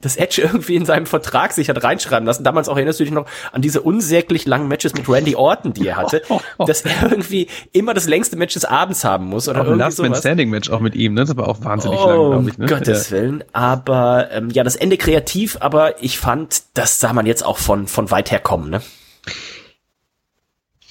[0.00, 2.44] dass Edge irgendwie in seinem Vertrag sich hat reinschreiben lassen.
[2.44, 5.88] Damals auch erinnerst du dich noch an diese unsäglich langen Matches mit Randy Orton, die
[5.88, 6.22] er hatte,
[6.58, 10.14] dass er irgendwie immer das längste Match des Abends haben muss oder irgendwie Last Man
[10.14, 11.24] Standing Match auch mit ihm, ne?
[11.24, 12.58] Das war auch wahnsinnig oh, lang, glaube ich.
[12.58, 12.66] Ne?
[12.66, 13.16] Gottes ja.
[13.16, 13.44] Willen.
[13.52, 17.86] Aber ähm, ja, das Ende kreativ, aber ich fand, das sah man jetzt auch von
[17.86, 18.80] von weit her kommen, ne?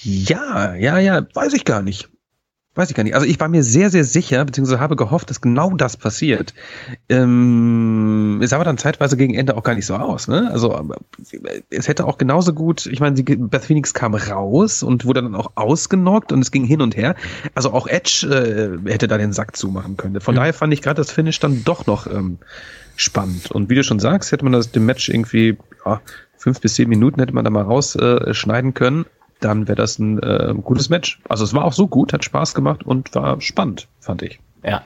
[0.02, 2.08] Ja, ja, ja, weiß ich gar nicht.
[2.74, 3.14] Weiß ich gar nicht.
[3.14, 6.54] Also ich war mir sehr, sehr sicher, beziehungsweise habe gehofft, dass genau das passiert.
[7.10, 10.28] Ähm, es sah aber dann zeitweise gegen Ende auch gar nicht so aus.
[10.28, 10.48] Ne?
[10.52, 10.80] Also
[11.68, 15.52] es hätte auch genauso gut, ich meine, Beth Phoenix kam raus und wurde dann auch
[15.56, 17.16] ausgenockt und es ging hin und her.
[17.56, 18.28] Also auch Edge
[18.86, 20.20] äh, hätte da den Sack zumachen können.
[20.20, 20.38] Von mhm.
[20.38, 22.38] daher fand ich gerade das Finish dann doch noch ähm,
[22.94, 23.50] spannend.
[23.50, 26.00] Und wie du schon sagst, hätte man das dem Match irgendwie ja,
[26.36, 29.04] fünf bis zehn Minuten hätte man da mal rausschneiden äh, können
[29.40, 31.18] dann wäre das ein äh, gutes Match.
[31.26, 34.38] Also es war auch so gut, hat Spaß gemacht und war spannend, fand ich.
[34.62, 34.82] Ja.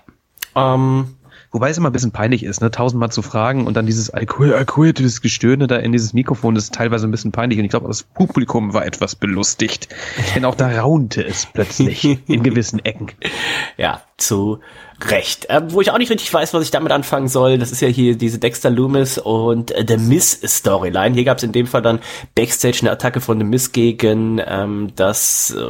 [0.55, 1.17] Ähm,
[1.55, 4.27] Wobei es immer ein bisschen peinlich ist, ne, tausendmal zu fragen und dann dieses I
[4.27, 7.71] quit, dieses Gestöhne da in dieses Mikrofon, das ist teilweise ein bisschen peinlich und ich
[7.71, 9.88] glaube, das Publikum war etwas belustigt.
[10.35, 13.12] Denn auch da raunte es plötzlich in gewissen Ecken.
[13.77, 14.59] Ja, zu
[15.01, 15.49] Recht.
[15.49, 17.88] Äh, wo ich auch nicht richtig weiß, was ich damit anfangen soll, das ist ja
[17.88, 21.14] hier diese Dexter Loomis und äh, The Miss Storyline.
[21.14, 22.01] Hier gab es in dem Fall dann
[22.35, 25.62] Backstage eine Attacke von The Miss gegen ähm, das, äh,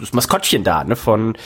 [0.00, 1.36] das Maskottchen da, ne, von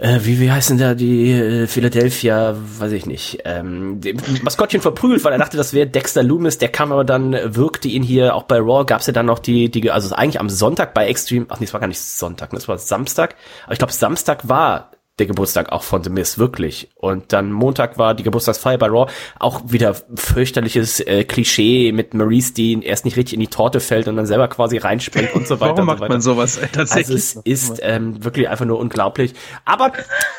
[0.00, 4.00] äh, wie, wie heißen da die äh, Philadelphia, weiß ich nicht, ähm,
[4.42, 8.02] Maskottchen verprügelt, weil er dachte, das wäre Dexter Loomis, der kam aber dann, wirkte ihn
[8.02, 8.84] hier, auch bei Raw.
[8.84, 11.72] Gab's ja dann noch die, die, also eigentlich am Sonntag bei Extreme, ach nee, es
[11.72, 15.72] war gar nicht Sonntag, ne, es war Samstag, aber ich glaube Samstag war der Geburtstag
[15.72, 16.90] auch von The Miz, wirklich.
[16.94, 22.52] Und dann Montag war die Geburtstagsfeier bei Raw, auch wieder fürchterliches äh, Klischee mit Maurice,
[22.52, 25.58] die erst nicht richtig in die Torte fällt und dann selber quasi reinspringt und so
[25.58, 25.76] weiter.
[25.76, 27.16] Warum macht so man sowas äh, tatsächlich?
[27.16, 29.32] Also es ist ähm, wirklich einfach nur unglaublich.
[29.64, 29.92] Aber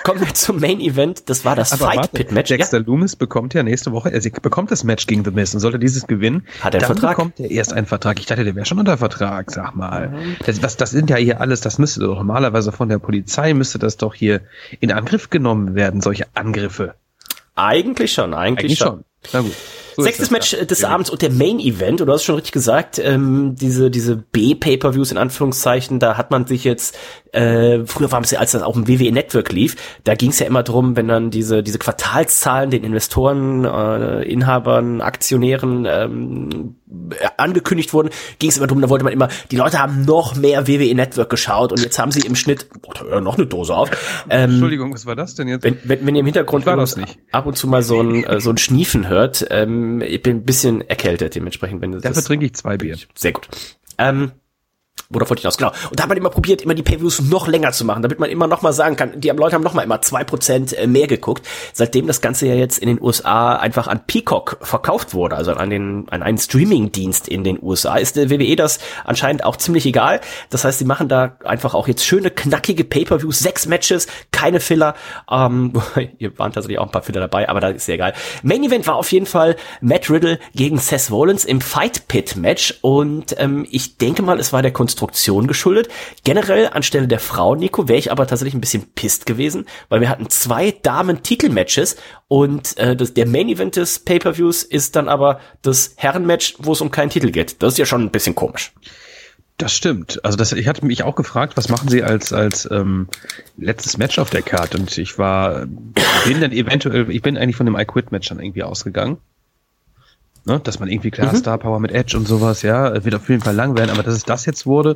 [0.03, 2.49] kommen wir zum Main Event, das war das Aber Fight Pit Match.
[2.49, 2.83] Dexter ja?
[2.85, 6.05] Loomis bekommt ja nächste Woche, er bekommt das Match gegen The Miz und sollte dieses
[6.05, 7.17] gewinnen, hat er einen dann Vertrag?
[7.17, 8.19] bekommt er erst einen Vertrag.
[8.19, 10.09] Ich dachte, der wäre schon unter Vertrag, sag mal.
[10.09, 10.35] Mhm.
[10.45, 13.79] Das, das, das sind ja hier alles, das müsste doch normalerweise von der Polizei müsste
[13.79, 14.41] das doch hier
[14.79, 16.95] in Angriff genommen werden, solche Angriffe?
[17.55, 19.03] Eigentlich schon, eigentlich, eigentlich schon.
[19.23, 19.33] schon.
[19.33, 19.55] Na gut.
[19.97, 20.63] So Sechstes Match ja.
[20.63, 24.15] des Abends und der Main Event, und du hast schon richtig gesagt, ähm, diese, diese
[24.15, 26.95] B-Pay-Per-Views in Anführungszeichen, da hat man sich jetzt,
[27.31, 30.37] äh, früher war es ja, als das auch im WWE Network lief, da ging es
[30.37, 36.75] ja immer drum, wenn dann diese, diese Quartalszahlen den Investoren, äh, Inhabern, Aktionären ähm,
[37.37, 40.67] angekündigt wurden, ging es immer drum, da wollte man immer, die Leute haben noch mehr
[40.67, 43.89] WWE Network geschaut und jetzt haben sie im Schnitt, oh, noch eine Dose auf.
[44.29, 45.63] Ähm, Entschuldigung, was war das denn jetzt?
[45.63, 48.57] Wenn, wenn, wenn ihr im Hintergrund ab und zu mal so ein, äh, so ein
[48.57, 51.81] Schniefen hört, ähm, ich bin ein bisschen erkältet dementsprechend.
[51.81, 52.97] Wenn Dafür trinke ich zwei Bier.
[53.15, 53.47] Sehr gut.
[53.97, 54.31] Ähm,
[55.09, 55.57] Worauf wollte ich hinaus?
[55.57, 55.71] Genau.
[55.89, 58.29] Und da hat man immer probiert, immer die Pay-Views noch länger zu machen, damit man
[58.29, 61.07] immer noch mal sagen kann, die Leute haben noch mal immer zwei Prozent äh, mehr
[61.07, 61.47] geguckt.
[61.71, 65.69] Seitdem das Ganze ja jetzt in den USA einfach an Peacock verkauft wurde, also an
[65.69, 70.19] den an einen Streaming-Dienst in den USA, ist der WWE das anscheinend auch ziemlich egal.
[70.49, 74.95] Das heißt, sie machen da einfach auch jetzt schöne knackige Pay-per-Views, sechs Matches, keine Filler.
[75.31, 75.71] Ähm,
[76.17, 78.13] hier waren tatsächlich auch ein paar Filler dabei, aber da ist ja egal.
[78.43, 82.77] Main Event war auf jeden Fall Matt Riddle gegen Seth Rollins im Fight Pit Match
[82.81, 85.89] und ähm, ich denke mal, es war der Konstruktion geschuldet.
[86.23, 90.09] Generell anstelle der Frau, Nico, wäre ich aber tatsächlich ein bisschen pisst gewesen, weil wir
[90.09, 95.93] hatten zwei Damen-Titel-Matches und äh, das, der Main Event des Pay-Per-Views ist dann aber das
[95.97, 97.61] Herren-Match, wo es um keinen Titel geht.
[97.61, 98.73] Das ist ja schon ein bisschen komisch.
[99.57, 100.23] Das stimmt.
[100.23, 103.07] Also das, ich hatte mich auch gefragt, was machen Sie als als ähm,
[103.57, 104.77] letztes Match auf der Karte?
[104.77, 105.65] Und ich war,
[106.25, 109.17] bin dann eventuell, ich bin eigentlich von dem I Quit Match dann irgendwie ausgegangen.
[110.47, 110.61] Ne?
[110.63, 111.37] Dass man irgendwie klar mhm.
[111.37, 113.91] Star Power mit Edge und sowas, ja, wird auf jeden Fall lang werden.
[113.91, 114.95] Aber dass es das jetzt wurde,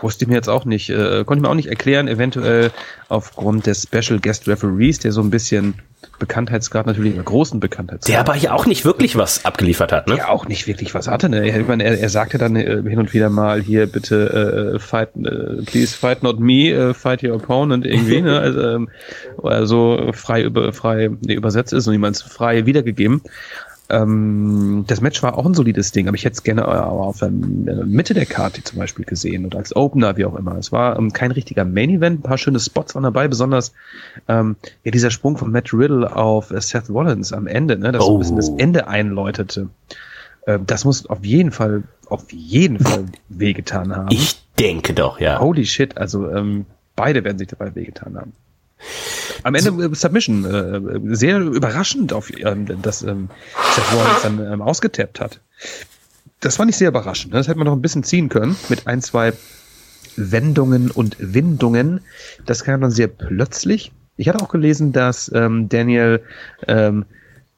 [0.00, 2.70] wusste ich mir jetzt auch nicht, äh, konnte ich mir auch nicht erklären, eventuell
[3.08, 5.74] aufgrund des Special Guest Referees, der so ein bisschen
[6.18, 8.12] Bekanntheitsgrad natürlich einen großen Bekanntheitsgrad.
[8.12, 10.16] Der aber hier auch nicht wirklich was abgeliefert hat, ne?
[10.16, 11.48] Der auch nicht wirklich was hatte, ne?
[11.48, 15.10] Ich meine, er, er sagte dann äh, hin und wieder mal hier bitte äh, fight,
[15.16, 18.38] äh, please fight not me, äh, fight your opponent irgendwie, ne?
[18.38, 18.88] Also, ähm,
[19.42, 23.22] also frei über frei nee, übersetzt ist und jemand frei wiedergegeben.
[23.90, 27.30] Ähm, das Match war auch ein solides Ding, aber ich hätte es gerne auf der
[27.30, 30.56] Mitte der Karte zum Beispiel gesehen oder als Opener, wie auch immer.
[30.56, 33.72] Es war ähm, kein richtiger Main Event, ein paar schöne Spots waren dabei, besonders
[34.26, 38.02] ähm, ja dieser Sprung von Matt Riddle auf äh, Seth Rollins am Ende, ne, das
[38.02, 38.06] oh.
[38.06, 38.56] so ein bisschen das oh.
[38.58, 39.68] Ende einläutete.
[40.46, 44.08] Äh, das muss auf jeden Fall, auf jeden Fall wehgetan haben.
[44.10, 45.40] Ich denke doch, ja.
[45.40, 46.64] Holy shit, also ähm,
[46.96, 48.32] beide werden sich dabei wehgetan haben.
[49.42, 53.28] Am Ende äh, Submission, äh, sehr überraschend, auf, ähm, dass ähm,
[53.74, 55.40] Seth Rollins dann ähm, ausgetappt hat.
[56.40, 57.32] Das fand ich sehr überraschend.
[57.32, 57.38] Ne?
[57.38, 59.32] Das hätte man noch ein bisschen ziehen können mit ein, zwei
[60.16, 62.00] Wendungen und Windungen.
[62.46, 63.92] Das kam dann sehr plötzlich.
[64.16, 66.22] Ich hatte auch gelesen, dass ähm, Daniel
[66.68, 67.04] ähm,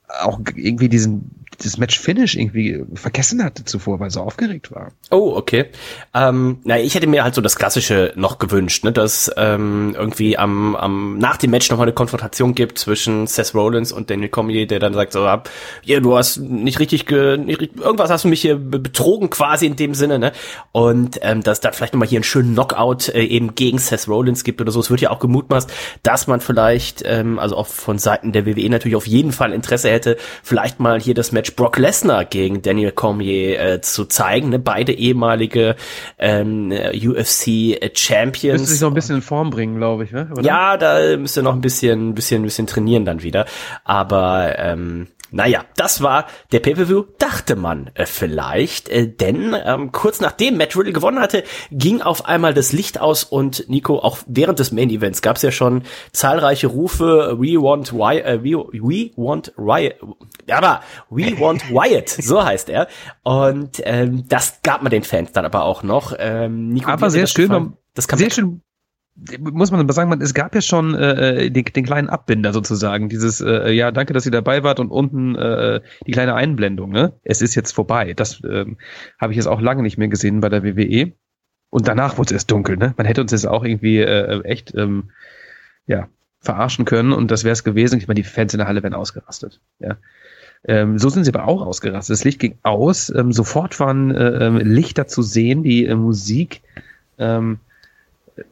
[0.09, 4.93] auch irgendwie diesen das Match-Finish irgendwie vergessen hatte zuvor, weil so aufgeregt war.
[5.11, 5.67] Oh, okay.
[6.15, 10.39] Ähm, na, ich hätte mir halt so das Klassische noch gewünscht, ne, dass ähm, irgendwie
[10.39, 14.67] am, am nach dem Match nochmal eine Konfrontation gibt zwischen Seth Rollins und Daniel Cormier,
[14.67, 15.43] der dann sagt so, ja,
[15.87, 19.77] yeah, du hast nicht richtig, ge nicht, irgendwas hast du mich hier betrogen quasi in
[19.77, 20.33] dem Sinne, ne?
[20.73, 24.45] Und ähm, dass da vielleicht nochmal hier einen schönen Knockout äh, eben gegen Seth Rollins
[24.45, 24.81] gibt oder so.
[24.81, 25.71] Es wird ja auch gemutmaßt,
[26.03, 29.91] dass man vielleicht, ähm, also auch von Seiten der WWE natürlich auf jeden Fall Interesse
[29.91, 34.49] hätte, vielleicht mal hier das Match Match Brock Lesnar gegen Daniel Cormier äh, zu zeigen.
[34.49, 34.59] Ne?
[34.59, 35.77] Beide ehemalige
[36.19, 38.61] ähm, UFC Champions.
[38.61, 40.13] Müsste sich noch ein bisschen in Form bringen, glaube ich.
[40.13, 40.29] Ne?
[40.33, 40.43] Oder?
[40.43, 43.47] Ja, da müsste noch ein bisschen, bisschen, bisschen trainieren dann wieder.
[43.85, 50.21] Aber ähm, naja, das war der Pay-Per-View, dachte man äh, vielleicht, äh, denn ähm, kurz
[50.21, 54.59] nachdem Matt Riddle gewonnen hatte, ging auf einmal das Licht aus und Nico, auch während
[54.59, 59.11] des Main Events gab es ja schon zahlreiche Rufe, we want Wyatt, äh, we, we
[59.17, 59.95] want Riot,
[60.51, 62.89] aber we want Wyatt, so heißt er.
[63.23, 66.15] Und ähm, das gab man den Fans dann aber auch noch.
[66.19, 68.63] Ähm, Nico, aber sehr schön, das kann sehr schön
[69.41, 73.71] muss man sagen, es gab ja schon äh, den, den kleinen Abbinder sozusagen, dieses äh,
[73.73, 77.15] ja, danke, dass ihr dabei wart und unten äh, die kleine Einblendung, ne?
[77.23, 78.13] Es ist jetzt vorbei.
[78.15, 78.77] Das ähm,
[79.19, 81.13] habe ich jetzt auch lange nicht mehr gesehen bei der WWE.
[81.71, 82.95] Und danach wurde es erst dunkel, ne?
[82.97, 85.11] Man hätte uns jetzt auch irgendwie äh, echt ähm,
[85.87, 86.09] ja,
[86.41, 87.99] verarschen können und das wäre es gewesen.
[87.99, 89.61] Ich meine, die Fans in der Halle wären ausgerastet.
[89.79, 89.97] Ja.
[90.65, 92.15] Ähm, so sind sie aber auch ausgerastet.
[92.15, 96.63] Das Licht ging aus, ähm, sofort waren äh, ähm, Lichter zu sehen, die äh, Musik
[97.19, 97.61] ähm,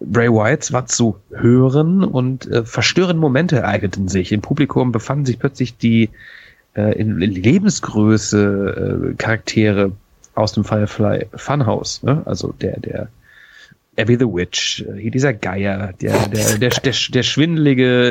[0.00, 4.32] Bray Wyatt war zu hören und äh, verstörende Momente ereigneten sich.
[4.32, 6.10] Im Publikum befanden sich plötzlich die
[6.74, 9.92] äh, in, in Lebensgröße äh, Charaktere
[10.34, 12.02] aus dem Firefly Funhouse.
[12.02, 12.22] Ne?
[12.24, 13.08] Also der, der
[13.98, 18.08] Abby the Witch, äh, hier dieser Geier, der, der, der, der, der schwindelige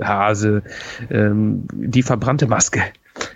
[0.00, 0.62] äh, Hase,
[1.10, 2.82] ähm, die verbrannte Maske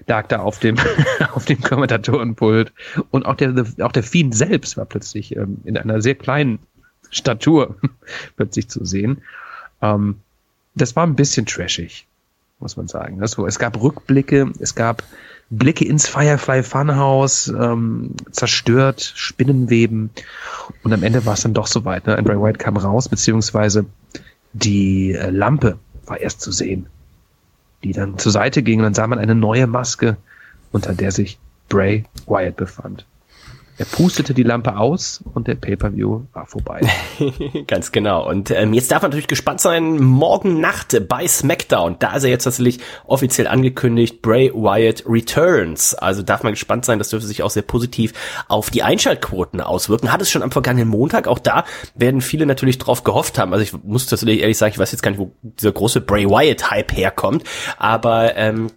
[0.07, 0.77] lag da auf dem,
[1.35, 2.73] auf dem Kommentatorenpult.
[3.11, 6.59] Und auch der, auch der Fiend selbst war plötzlich ähm, in einer sehr kleinen
[7.11, 7.77] Statur
[8.37, 9.23] plötzlich zu sehen.
[9.83, 10.21] Ähm,
[10.75, 12.07] das war ein bisschen trashig,
[12.61, 13.19] muss man sagen.
[13.19, 15.03] Das, es gab Rückblicke, es gab
[15.51, 20.11] Blicke ins Firefly Funhouse, ähm, zerstört, Spinnenweben.
[20.83, 22.07] Und am Ende war es dann doch soweit.
[22.07, 22.17] Ne?
[22.17, 23.87] Andre White kam raus, beziehungsweise
[24.53, 26.87] die äh, Lampe war erst zu sehen,
[27.83, 28.81] die dann zur Seite ging.
[28.81, 30.17] Und dann sah man eine neue Maske,
[30.71, 33.07] unter der sich Bray Wyatt befand.
[33.79, 36.81] Er pustete die Lampe aus und der Pay-per-View war vorbei.
[37.69, 38.29] Ganz genau.
[38.29, 41.97] Und ähm, jetzt darf man natürlich gespannt sein, morgen Nacht bei SmackDown.
[42.01, 45.95] Da ist er jetzt tatsächlich offiziell angekündigt, Bray Wyatt Returns.
[45.95, 48.15] Also darf man gespannt sein, das dürfte sich auch sehr positiv
[48.49, 50.13] auf die Einschaltquoten auswirken.
[50.13, 51.29] Hat es schon am vergangenen Montag.
[51.29, 51.65] Auch da
[51.95, 53.53] werden viele natürlich drauf gehofft haben.
[53.53, 56.29] Also ich muss tatsächlich ehrlich sagen, ich weiß jetzt gar nicht, wo dieser große Bray
[56.29, 57.45] Wyatt-Hype herkommt.
[57.79, 58.73] Aber ähm,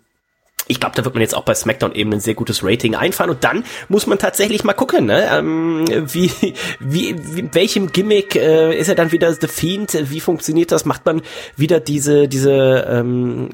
[0.67, 3.29] ich glaube, da wird man jetzt auch bei SmackDown eben ein sehr gutes Rating einfahren
[3.29, 5.29] und dann muss man tatsächlich mal gucken, ne?
[5.31, 6.31] ähm, wie,
[6.79, 9.97] wie, wie welchem Gimmick äh, ist er dann wieder The Fiend?
[10.09, 10.85] Wie funktioniert das?
[10.85, 11.21] Macht man
[11.55, 13.49] wieder diese diese ähm,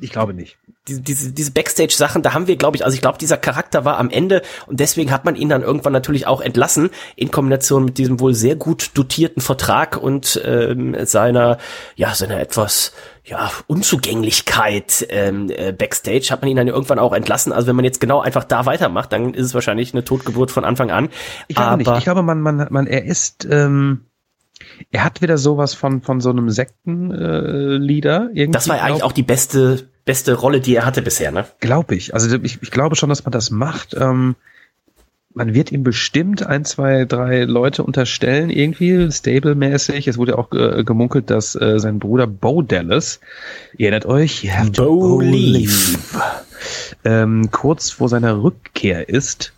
[0.00, 0.58] ich glaube nicht.
[0.88, 3.98] Diese, diese, diese Backstage-Sachen, da haben wir, glaube ich, also ich glaube, dieser Charakter war
[3.98, 7.98] am Ende und deswegen hat man ihn dann irgendwann natürlich auch entlassen, in Kombination mit
[7.98, 11.58] diesem wohl sehr gut dotierten Vertrag und ähm, seiner,
[11.94, 12.92] ja, seiner etwas
[13.24, 17.52] ja, Unzugänglichkeit ähm, äh, Backstage hat man ihn dann irgendwann auch entlassen.
[17.52, 20.64] Also wenn man jetzt genau einfach da weitermacht, dann ist es wahrscheinlich eine Totgeburt von
[20.64, 21.08] Anfang an.
[21.46, 21.90] Ich glaube nicht.
[21.98, 24.06] Ich glaube, man, man, man, er ist, ähm,
[24.90, 28.30] er hat wieder sowas von von so einem Sektenleader.
[28.34, 31.46] Äh, das war eigentlich auch die beste beste Rolle, die er hatte bisher, ne?
[31.60, 32.14] Glaube ich.
[32.14, 33.94] Also ich, ich glaube schon, dass man das macht.
[33.94, 34.34] Ähm,
[35.34, 40.08] man wird ihm bestimmt ein, zwei, drei Leute unterstellen, irgendwie stable-mäßig.
[40.08, 43.20] Es wurde auch äh, gemunkelt, dass äh, sein Bruder Bo Dallas,
[43.76, 45.98] ihr erinnert euch, Bo Leaf,
[47.04, 49.52] ähm, kurz vor seiner Rückkehr ist.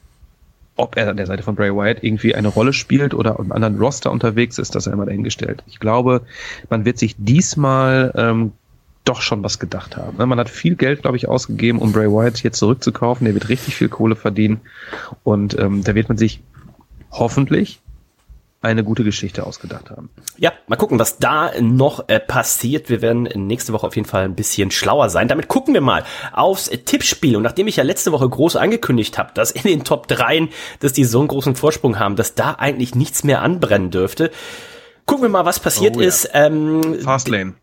[0.76, 3.78] Ob er an der Seite von Bray Wyatt irgendwie eine Rolle spielt oder im anderen
[3.78, 5.62] Roster unterwegs ist, das sei immer dahingestellt.
[5.66, 6.22] Ich glaube,
[6.68, 8.52] man wird sich diesmal ähm,
[9.04, 10.16] doch schon was gedacht haben.
[10.16, 13.24] Man hat viel Geld, glaube ich, ausgegeben, um Bray Wyatt hier zurückzukaufen.
[13.24, 14.60] Der wird richtig viel Kohle verdienen.
[15.22, 16.40] Und ähm, da wird man sich
[17.10, 17.80] hoffentlich
[18.64, 20.10] eine gute Geschichte ausgedacht haben.
[20.36, 22.88] Ja, mal gucken, was da noch äh, passiert.
[22.88, 25.28] Wir werden nächste Woche auf jeden Fall ein bisschen schlauer sein.
[25.28, 27.36] Damit gucken wir mal aufs äh, Tippspiel.
[27.36, 30.48] Und nachdem ich ja letzte Woche groß angekündigt habe, dass in den Top 3,
[30.80, 34.30] dass die so einen großen Vorsprung haben, dass da eigentlich nichts mehr anbrennen dürfte,
[35.06, 36.08] gucken wir mal, was passiert oh, ja.
[36.08, 36.30] ist.
[36.32, 37.54] Ähm, Fastlane.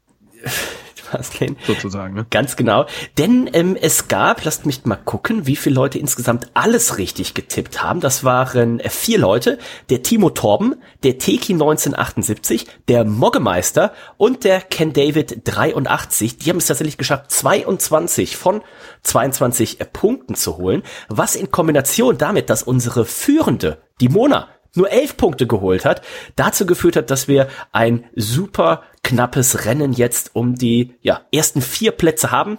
[1.12, 1.56] Fastlane.
[1.68, 2.26] Sozusagen, ne?
[2.30, 2.86] Ganz genau.
[3.18, 7.84] Denn ähm, es gab, lasst mich mal gucken, wie viele Leute insgesamt alles richtig getippt
[7.84, 8.00] haben.
[8.00, 9.60] Das waren äh, vier Leute.
[9.90, 16.38] Der Timo Torben, der Teki 1978, der Moggemeister und der Ken David 83.
[16.38, 18.62] Die haben es tatsächlich geschafft, 22 von
[19.04, 20.84] 22 äh, Punkten zu holen.
[21.10, 26.02] Was in Kombination damit, dass unsere führende, die Mona, nur elf Punkte geholt hat,
[26.36, 31.92] dazu geführt hat, dass wir ein super knappes Rennen jetzt um die ja, ersten vier
[31.92, 32.58] Plätze haben.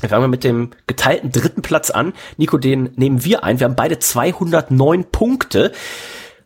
[0.00, 2.12] Wir fangen mit dem geteilten dritten Platz an.
[2.36, 3.60] Nico, den nehmen wir ein.
[3.60, 5.72] Wir haben beide 209 Punkte.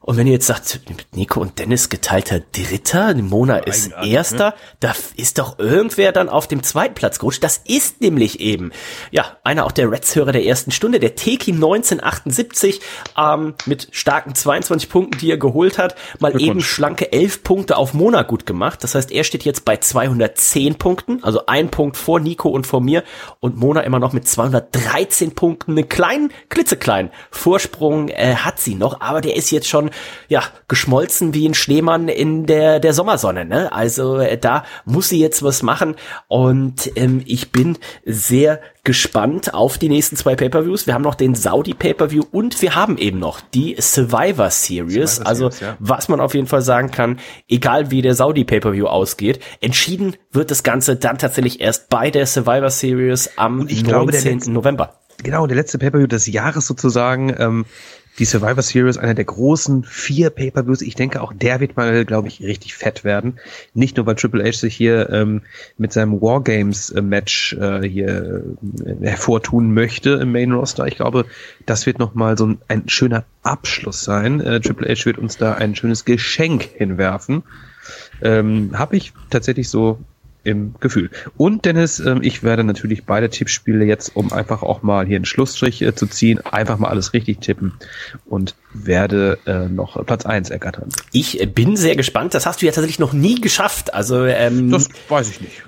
[0.07, 0.81] Und wenn ihr jetzt sagt,
[1.15, 4.07] Nico und Dennis geteilter Dritter, Mona ist ne?
[4.07, 4.55] Erster, ne?
[4.81, 7.43] da ist doch irgendwer dann auf dem zweiten Platz gerutscht.
[7.43, 8.71] Das ist nämlich eben,
[9.13, 12.83] ja, einer auch der Reds-Hörer der ersten Stunde, der Teki 1978,
[13.17, 17.95] ähm, mit starken 22 Punkten, die er geholt hat, mal eben schlanke 11 Punkte auf
[17.95, 18.85] Mona gut gemacht.
[18.85, 22.83] Das heißt, er steht jetzt bei 210 Punkten, also ein Punkt vor Nico und vor
[22.83, 23.05] mir
[23.41, 29.01] und Mona immer noch mit 213 Punkten, einen kleinen, klitzekleinen Vorsprung äh, hat sie noch,
[29.01, 29.94] aber der ist jetzt schon
[30.29, 33.45] ja, geschmolzen wie ein Schneemann in der, der Sommersonne.
[33.45, 33.73] Ne?
[33.73, 35.97] Also äh, da muss sie jetzt was machen
[36.29, 40.87] und ähm, ich bin sehr gespannt auf die nächsten zwei Pay-per-Views.
[40.87, 45.17] Wir haben noch den Saudi Pay-per-View und wir haben eben noch die Survivor Series.
[45.17, 45.77] Survivor also ja.
[45.79, 50.51] was man auf jeden Fall sagen kann, egal wie der Saudi Pay-per-View ausgeht, entschieden wird
[50.51, 53.85] das Ganze dann tatsächlich erst bei der Survivor Series am 19.
[53.85, 55.01] Glaube, letzte, November.
[55.23, 57.35] Genau, der letzte Pay-per-View des Jahres sozusagen.
[57.39, 57.65] Ähm,
[58.19, 60.83] die Survivor Series, einer der großen vier Pay-Per-Views.
[60.83, 63.41] Ich denke, auch der wird mal, glaube ich, richtig fett werden.
[63.75, 65.43] Nicht nur, weil Triple H sich hier ähm,
[65.79, 68.45] mit seinem Wargames-Match äh, hier
[68.85, 70.87] äh, hervortun möchte im Main Roster.
[70.87, 71.27] Ich glaube,
[71.67, 74.41] das wird nochmal so ein, ein schöner Abschluss sein.
[74.41, 77.43] Äh, Triple H wird uns da ein schönes Geschenk hinwerfen.
[78.23, 79.99] Ähm, Habe ich tatsächlich so
[80.45, 81.11] im Gefühl.
[81.37, 85.25] Und Dennis, ähm, ich werde natürlich beide Tippspiele jetzt, um einfach auch mal hier einen
[85.25, 87.73] Schlussstrich äh, zu ziehen, einfach mal alles richtig tippen
[88.27, 90.91] und werde äh, noch Platz eins ergattern.
[91.13, 92.35] Ich bin sehr gespannt.
[92.35, 93.95] Das hast du ja tatsächlich noch nie geschafft.
[93.95, 95.65] Also ähm, das weiß ich nicht.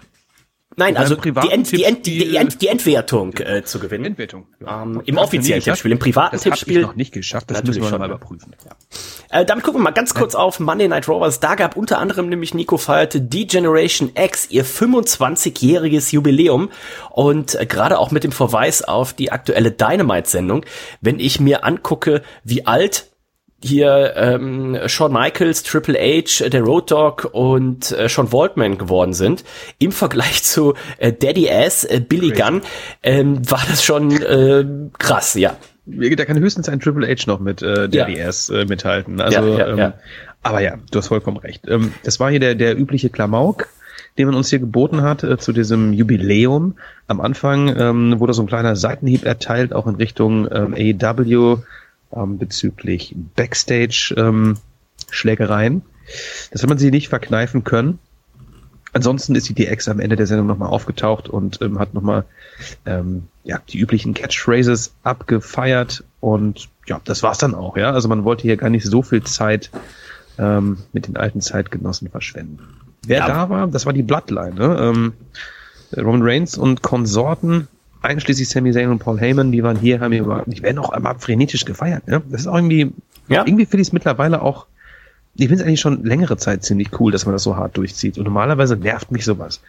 [0.79, 4.05] Nein, also die, End, die, End, die, End, die Endwertung äh, zu gewinnen.
[4.05, 4.47] Endwertung.
[4.61, 4.83] Ja.
[4.83, 6.83] Ähm, Im offiziellen Tippspiel, im privaten das Tippspiel.
[6.83, 8.55] Das noch nicht geschafft, das müssen wir noch mal überprüfen.
[8.63, 9.41] Ja.
[9.41, 11.41] Äh, damit gucken wir mal ganz kurz auf Monday Night Rovers.
[11.41, 16.69] Da gab unter anderem nämlich Nico feierte die Generation X ihr 25-jähriges Jubiläum
[17.11, 20.67] und äh, gerade auch mit dem Verweis auf die aktuelle Dynamite-Sendung.
[21.01, 23.07] Wenn ich mir angucke, wie alt
[23.67, 29.45] hier ähm, Shawn Michaels, Triple H, der Road Dog und äh, Sean Waltman geworden sind,
[29.79, 32.63] im Vergleich zu äh, Daddy Ass, äh, Billy Gunn,
[33.03, 34.65] ähm, war das schon äh,
[34.99, 35.57] krass, ja.
[35.87, 38.29] Da kann höchstens ein Triple H noch mit äh, Daddy ja.
[38.29, 39.21] Ass äh, mithalten.
[39.21, 39.95] Also, ja, ja, ähm, ja.
[40.43, 41.69] aber ja, du hast vollkommen recht.
[41.69, 43.69] Ähm, das war hier der, der übliche Klamauk,
[44.19, 46.75] den man uns hier geboten hat äh, zu diesem Jubiläum.
[47.07, 51.59] Am Anfang ähm, wurde so ein kleiner Seitenhieb erteilt, auch in Richtung ähm, AEW
[52.13, 55.75] ähm, bezüglich Backstage-Schlägereien.
[55.75, 55.83] Ähm,
[56.51, 57.99] das wird man sie nicht verkneifen können.
[58.93, 62.25] Ansonsten ist die DX am Ende der Sendung nochmal aufgetaucht und ähm, hat nochmal
[62.87, 67.93] ähm, ja, die üblichen Catchphrases abgefeiert und ja, das war's dann auch, ja.
[67.93, 69.71] Also man wollte hier gar nicht so viel Zeit
[70.39, 72.61] ähm, mit den alten Zeitgenossen verschwenden.
[73.07, 73.27] Wer Ja.
[73.27, 74.79] da war, das war die Bloodline, ne?
[74.81, 75.13] Ähm,
[75.97, 77.69] Roman Reigns und Konsorten,
[78.07, 81.15] einschließlich Sami Zayn und Paul Heyman, die waren hier, haben hier nicht, werden auch immer
[81.19, 82.23] frenetisch gefeiert, ne?
[82.31, 82.93] Das ist auch irgendwie,
[83.29, 83.45] Ja.
[83.47, 84.67] irgendwie finde ich es mittlerweile auch,
[85.35, 88.17] ich finde es eigentlich schon längere Zeit ziemlich cool, dass man das so hart durchzieht.
[88.17, 89.61] Und normalerweise nervt mich sowas.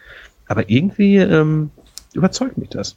[0.46, 1.70] Aber irgendwie ähm,
[2.14, 2.96] überzeugt mich das.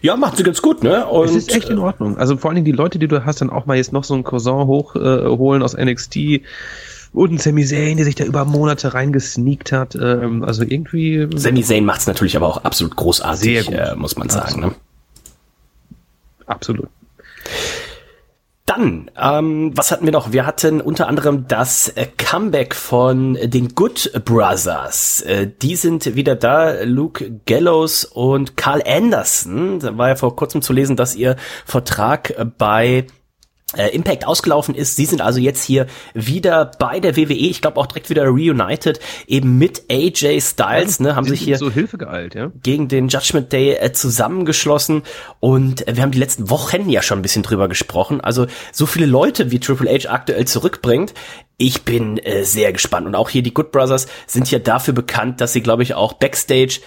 [0.00, 1.04] Ja, macht sie ganz gut, ne?
[1.06, 2.16] Und es ist echt in Ordnung.
[2.16, 4.14] Also vor allen Dingen die Leute, die du hast, dann auch mal jetzt noch so
[4.14, 6.40] einen Cousin hochholen äh, aus NXT
[7.16, 9.94] und einen Sami Zayn, der sich da über Monate reingesneakt hat.
[9.94, 13.72] Ähm, also irgendwie Sami Zayn macht's natürlich aber auch absolut großartig.
[13.72, 14.60] Äh, muss man sagen.
[14.60, 14.74] Ne?
[16.46, 16.88] absolut.
[18.66, 20.32] Dann, ähm, was hatten wir noch?
[20.32, 25.22] Wir hatten unter anderem das äh, Comeback von den Good Brothers.
[25.22, 26.82] Äh, die sind wieder da.
[26.82, 29.78] Luke Gallows und Carl Anderson.
[29.78, 33.06] Da war ja vor kurzem zu lesen, dass ihr Vertrag bei
[33.74, 34.94] äh, Impact ausgelaufen ist.
[34.94, 37.32] Sie sind also jetzt hier wieder bei der WWE.
[37.32, 41.00] Ich glaube auch direkt wieder reunited, eben mit AJ Styles.
[41.00, 42.52] Ne, haben sich hier so Hilfe geeilt, ja.
[42.62, 45.02] gegen den Judgment Day äh, zusammengeschlossen
[45.40, 48.20] und äh, wir haben die letzten Wochen ja schon ein bisschen drüber gesprochen.
[48.20, 51.12] Also so viele Leute wie Triple H aktuell zurückbringt.
[51.56, 55.40] Ich bin äh, sehr gespannt und auch hier die Good Brothers sind ja dafür bekannt,
[55.40, 56.80] dass sie glaube ich auch backstage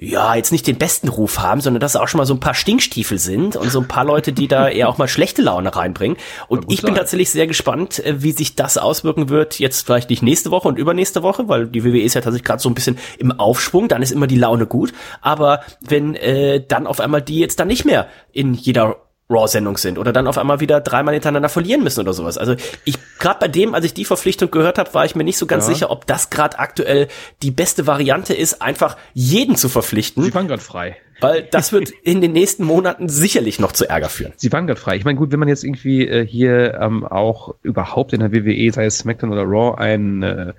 [0.00, 2.54] ja, jetzt nicht den besten Ruf haben, sondern dass auch schon mal so ein paar
[2.54, 6.16] Stinkstiefel sind und so ein paar Leute, die da eher auch mal schlechte Laune reinbringen.
[6.46, 6.98] Und ich bin sein.
[6.98, 9.58] tatsächlich sehr gespannt, äh, wie sich das auswirken wird.
[9.58, 12.62] Jetzt vielleicht nicht nächste Woche und übernächste Woche, weil die WWE ist ja tatsächlich gerade
[12.62, 13.88] so ein bisschen im Aufschwung.
[13.88, 14.92] Dann ist immer die Laune gut.
[15.20, 19.98] Aber wenn äh, dann auf einmal die jetzt dann nicht mehr in jeder Raw-Sendung sind
[19.98, 22.38] oder dann auf einmal wieder dreimal hintereinander verlieren müssen oder sowas.
[22.38, 22.54] Also
[22.84, 25.46] ich gerade bei dem, als ich die Verpflichtung gehört habe, war ich mir nicht so
[25.46, 25.74] ganz Ja.
[25.74, 27.08] sicher, ob das gerade aktuell
[27.42, 30.22] die beste Variante ist, einfach jeden zu verpflichten.
[30.22, 30.96] Sie waren gerade frei.
[31.20, 34.32] Weil das wird in den nächsten Monaten sicherlich noch zu Ärger führen.
[34.36, 34.96] Sie waren gerade frei.
[34.96, 38.70] Ich meine, gut, wenn man jetzt irgendwie äh, hier ähm, auch überhaupt in der WWE,
[38.72, 40.52] sei es SmackDown oder Raw, ein äh,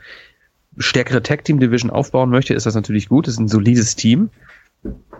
[0.77, 3.27] stärkere Tag Team Division aufbauen möchte, ist das natürlich gut.
[3.27, 4.29] Das ist ein solides Team.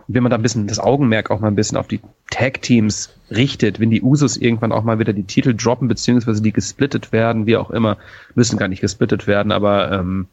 [0.08, 2.00] Wenn man da ein bisschen das Augenmerk auch mal ein bisschen auf die
[2.30, 6.52] Tag Teams richtet, wenn die Usos irgendwann auch mal wieder die Titel droppen, beziehungsweise die
[6.52, 7.98] gesplittet werden, wie auch immer,
[8.34, 10.28] müssen gar nicht gesplittet werden, aber ähm,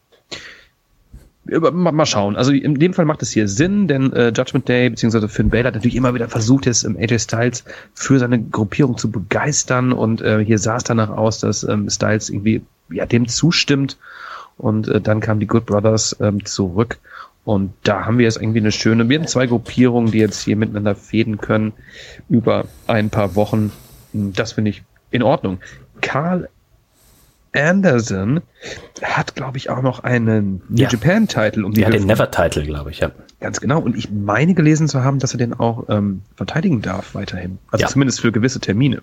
[1.71, 2.35] mal, schauen.
[2.35, 5.67] Also in dem Fall macht es hier Sinn, denn äh, Judgment Day beziehungsweise Finn Balor
[5.67, 7.63] hat natürlich immer wieder versucht, jetzt ähm, AJ Styles
[7.93, 12.29] für seine Gruppierung zu begeistern und äh, hier sah es danach aus, dass ähm, Styles
[12.29, 13.97] irgendwie ja dem zustimmt
[14.57, 16.97] und äh, dann kamen die Good Brothers ähm, zurück
[17.47, 20.57] und da haben wir jetzt irgendwie eine schöne, wir haben zwei Gruppierungen, die jetzt hier
[20.57, 21.71] miteinander fäden können
[22.27, 23.71] über ein paar Wochen.
[24.11, 25.59] Das finde ich in Ordnung.
[26.01, 26.49] Carl
[27.53, 28.41] Anderson
[29.01, 30.89] hat, glaube ich, auch noch einen New Ja.
[30.89, 32.07] Japan-Titel um die Ja, den Hüfte.
[32.07, 33.11] Never-Title, glaube ich, ja.
[33.39, 33.79] Ganz genau.
[33.79, 37.59] Und ich meine gelesen zu haben, dass er den auch ähm, verteidigen darf weiterhin.
[37.71, 37.87] Also Ja.
[37.87, 39.01] zumindest für gewisse Termine.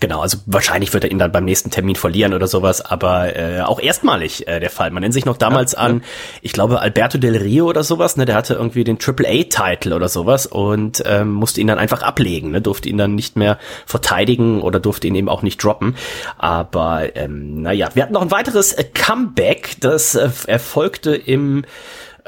[0.00, 3.62] Genau, also wahrscheinlich wird er ihn dann beim nächsten Termin verlieren oder sowas, aber äh,
[3.62, 4.90] auch erstmalig äh, der Fall.
[4.90, 6.02] Man nennt sich noch damals Ja, an,
[6.42, 10.44] ich glaube Alberto Del Rio oder sowas, ne, der hatte irgendwie den A-Titel oder sowas
[10.44, 14.78] und ähm, musste ihn dann einfach ablegen, ne, durfte ihn dann nicht mehr verteidigen oder
[14.78, 15.96] durfte ihn eben auch nicht droppen.
[16.36, 21.64] Aber ähm, naja, wir hatten noch ein weiteres äh, Comeback, das äh, erfolgte im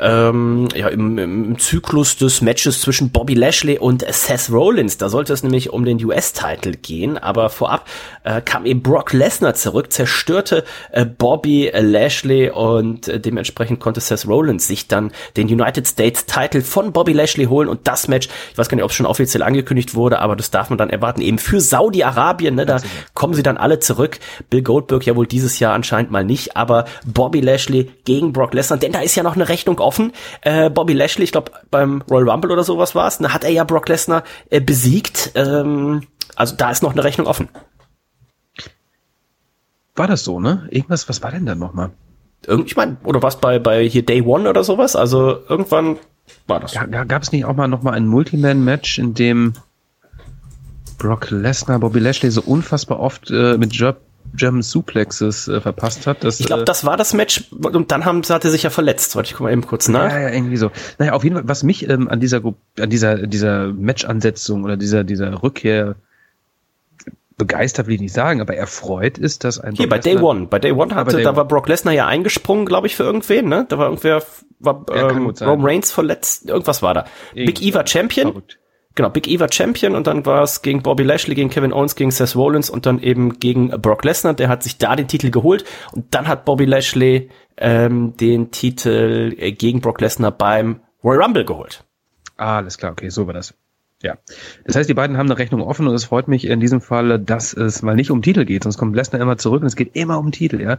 [0.01, 4.97] ähm, ja, im, im Zyklus des Matches zwischen Bobby Lashley und Seth Rollins.
[4.97, 7.87] Da sollte es nämlich um den US-Titel gehen, aber vorab
[8.25, 14.27] äh, kam eben Brock Lesnar zurück, zerstörte äh, Bobby Lashley und äh, dementsprechend konnte Seth
[14.27, 18.59] Rollins sich dann den United States Title von Bobby Lashley holen und das Match, ich
[18.59, 21.21] weiß gar nicht, ob es schon offiziell angekündigt wurde, aber das darf man dann erwarten,
[21.21, 22.81] eben für Saudi-Arabien, ne, da
[23.15, 24.19] kommen sie dann alle zurück.
[24.49, 28.79] Bill Goldberg ja wohl dieses Jahr anscheinend mal nicht, aber Bobby Lashley gegen Brock Lesnar,
[28.79, 29.90] denn da ist ja noch eine Rechnung offen.
[30.43, 33.51] Äh, Bobby Lashley, ich glaube beim Royal Rumble oder sowas war es, da hat er
[33.51, 35.33] ja Brock Lesnar äh, besiegt.
[35.35, 36.03] Ähm,
[36.37, 37.49] also da ist noch eine Rechnung offen.
[39.97, 40.69] War das so, ne?
[40.71, 41.91] Irgendwas, was war denn da nochmal?
[42.47, 44.97] Irgend, ich meine, oder was bei bei hier Day One oder sowas?
[44.97, 45.99] Also irgendwann
[46.47, 46.75] war das.
[46.75, 49.55] Ja, Gab es nicht auch mal nochmal ein Multiman-Match, in dem
[50.99, 53.97] Brock Lesnar Bobby Lashley so unfassbar oft äh, mit Ger
[54.35, 56.25] German Suplexes äh, verpasst hat?
[56.25, 58.71] Dass, Ich glaube, äh, das war das Match und dann haben, hat er sich ja
[58.71, 59.17] verletzt.
[59.17, 60.11] Warte, ich guck mal eben kurz nach.
[60.11, 60.71] Ja, ja, irgendwie so.
[60.99, 62.43] Naja, auf jeden Fall, was mich ähm, an dieser
[62.79, 65.97] an dieser, dieser Match-Ansetzung oder dieser, dieser Rückkehr
[67.37, 70.23] begeistert, will ich nicht sagen, aber erfreut ist, dass ein Hier Brock bei Day Lesnar-
[70.25, 70.47] One.
[70.47, 73.49] Bei Day One hatte, Day da war Brock Lesnar ja eingesprungen, glaube ich, für irgendwen,
[73.49, 73.65] ne?
[73.69, 74.23] Da war irgendwer,
[74.59, 75.27] war Ja, ähm.
[75.41, 77.05] Roman Reigns verletzt, irgendwas war da.
[77.35, 78.59] Big Irgendwie Eva Champion, Verrückt.
[78.95, 82.11] Genau, Big Eva Champion und dann war es gegen Bobby Lashley, gegen Kevin Owens, gegen
[82.11, 84.35] Seth Rollins und dann eben gegen Brock Lesnar.
[84.35, 89.35] Der hat sich da den Titel geholt und dann hat Bobby Lashley ähm, den Titel
[89.39, 91.85] äh, gegen Brock Lesnar beim Royal Rumble geholt.
[92.37, 93.55] Alles klar, okay, so war das.
[94.03, 94.17] Ja,
[94.65, 97.19] das heißt, die beiden haben eine Rechnung offen und es freut mich in diesem Fall,
[97.19, 99.95] dass es mal nicht um Titel geht, sonst kommt Lesnar immer zurück und es geht
[99.95, 100.75] immer um Titel, ja.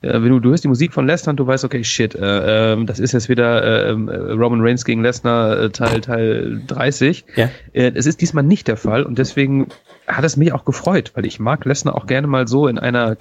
[0.00, 2.72] Äh, wenn du, du hörst die Musik von Lesnar und du weißt, okay, shit, äh,
[2.72, 7.24] äh, das ist jetzt wieder äh, Roman Reigns gegen Lesnar äh, Teil Teil 30.
[7.36, 7.48] Ja.
[7.72, 9.68] Äh, es ist diesmal nicht der Fall und deswegen
[10.08, 13.16] hat es mich auch gefreut, weil ich mag Lesnar auch gerne mal so in einer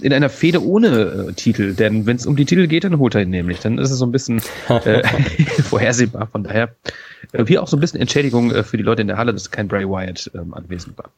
[0.00, 3.14] in einer Fehde ohne äh, Titel, denn wenn es um die Titel geht, dann holt
[3.14, 3.60] er ihn nämlich.
[3.60, 5.02] Dann ist es so ein bisschen äh,
[5.62, 6.26] vorhersehbar.
[6.26, 6.74] Von daher,
[7.32, 9.50] äh, wie auch so ein bisschen Entschädigung äh, für die Leute in der Halle, dass
[9.50, 11.10] kein Bray Wyatt ähm, anwesend war.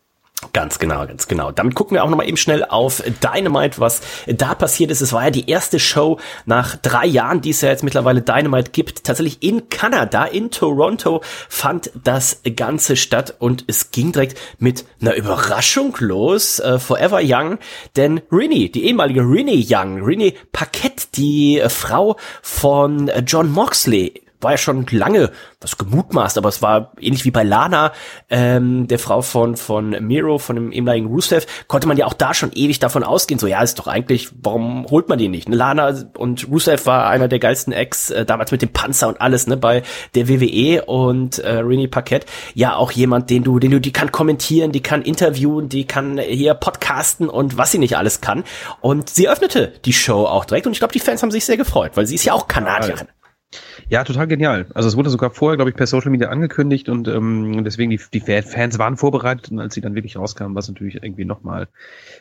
[0.52, 1.52] Ganz genau, ganz genau.
[1.52, 5.00] Damit gucken wir auch nochmal eben schnell auf Dynamite, was da passiert ist.
[5.00, 8.70] Es war ja die erste Show nach drei Jahren, die es ja jetzt mittlerweile Dynamite
[8.70, 9.04] gibt.
[9.04, 15.14] Tatsächlich in Kanada, in Toronto fand das Ganze statt und es ging direkt mit einer
[15.14, 16.60] Überraschung los.
[16.60, 17.58] Uh, Forever Young,
[17.96, 24.58] denn Rini, die ehemalige Rini Young, Rini Paquette, die Frau von John Moxley, war ja
[24.58, 25.30] schon lange
[25.60, 27.92] was gemutmaßt, aber es war ähnlich wie bei Lana,
[28.30, 32.34] ähm, der Frau von von Miro, von dem ehemaligen Rusev, konnte man ja auch da
[32.34, 35.48] schon ewig davon ausgehen, so ja, ist doch eigentlich, warum holt man die nicht?
[35.48, 39.20] Ne, Lana und Rusev war einer der geilsten Ex, äh, damals mit dem Panzer und
[39.20, 39.82] alles, ne, bei
[40.14, 44.12] der WWE und äh, Rini Paquette, ja auch jemand, den du, den du, die kann
[44.12, 48.44] kommentieren, die kann interviewen, die kann hier podcasten und was sie nicht alles kann.
[48.80, 51.56] Und sie öffnete die Show auch direkt und ich glaube, die Fans haben sich sehr
[51.56, 53.08] gefreut, weil sie ist ja auch Kanadierin.
[53.88, 54.66] Ja, total genial.
[54.74, 58.00] Also es wurde sogar vorher, glaube ich, per Social Media angekündigt und ähm, deswegen die,
[58.12, 61.68] die Fans waren vorbereitet und als sie dann wirklich rauskamen, war es natürlich irgendwie nochmal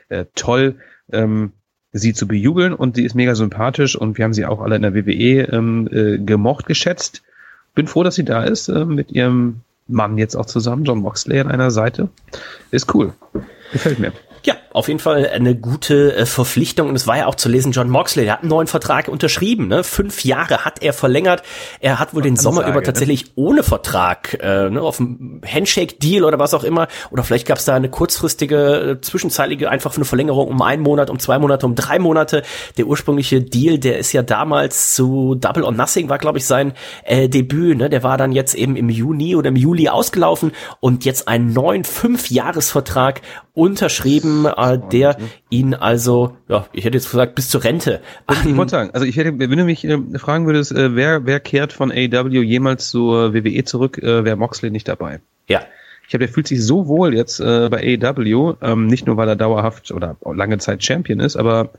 [0.10, 0.76] äh, toll,
[1.12, 1.52] ähm,
[1.92, 4.82] sie zu bejubeln und sie ist mega sympathisch und wir haben sie auch alle in
[4.84, 7.24] der WWE ähm, äh, gemocht, geschätzt.
[7.76, 11.40] Bin froh, dass sie da ist, äh, mit ihrem Mann jetzt auch zusammen, John Moxley
[11.40, 12.10] an einer Seite.
[12.72, 13.14] Ist cool.
[13.72, 14.14] Gefällt mir.
[14.44, 16.90] Ja, auf jeden Fall eine gute äh, Verpflichtung.
[16.90, 19.68] Und es war ja auch zu lesen, John Moxley, der hat einen neuen Vertrag unterschrieben.
[19.68, 19.84] Ne?
[19.84, 21.44] Fünf Jahre hat er verlängert.
[21.80, 22.84] Er hat wohl den Sommer über ne?
[22.84, 23.32] tatsächlich ne?
[23.36, 26.88] ohne Vertrag, äh, ne, auf einem Handshake-Deal oder was auch immer.
[27.10, 31.10] Oder vielleicht gab es da eine kurzfristige, äh, zwischenzeitliche, einfach eine Verlängerung um einen Monat,
[31.10, 32.44] um zwei Monate, um drei Monate.
[32.78, 36.74] Der ursprüngliche Deal, der ist ja damals zu Double or Nothing, war glaube ich sein
[37.04, 37.78] äh, Debüt.
[37.78, 37.90] Ne?
[37.90, 41.84] Der war dann jetzt eben im Juni oder im Juli ausgelaufen und jetzt einen neuen
[41.84, 43.22] Fünf-Jahres-Vertrag
[43.58, 45.18] unterschrieben, äh, der
[45.50, 48.02] ihn also, ja, ich hätte jetzt gesagt, bis zur Rente.
[48.46, 51.40] Ich wollte sagen, also ich hätte, wenn du mich äh, fragen würdest, äh, wer, wer
[51.40, 55.20] kehrt von AW jemals zur WWE zurück, äh, wäre Moxley nicht dabei.
[55.48, 55.62] Ja.
[56.08, 59.28] Ich habe, der fühlt sich so wohl jetzt äh, bei AEW, ähm, nicht nur weil
[59.28, 61.72] er dauerhaft oder lange Zeit Champion ist, aber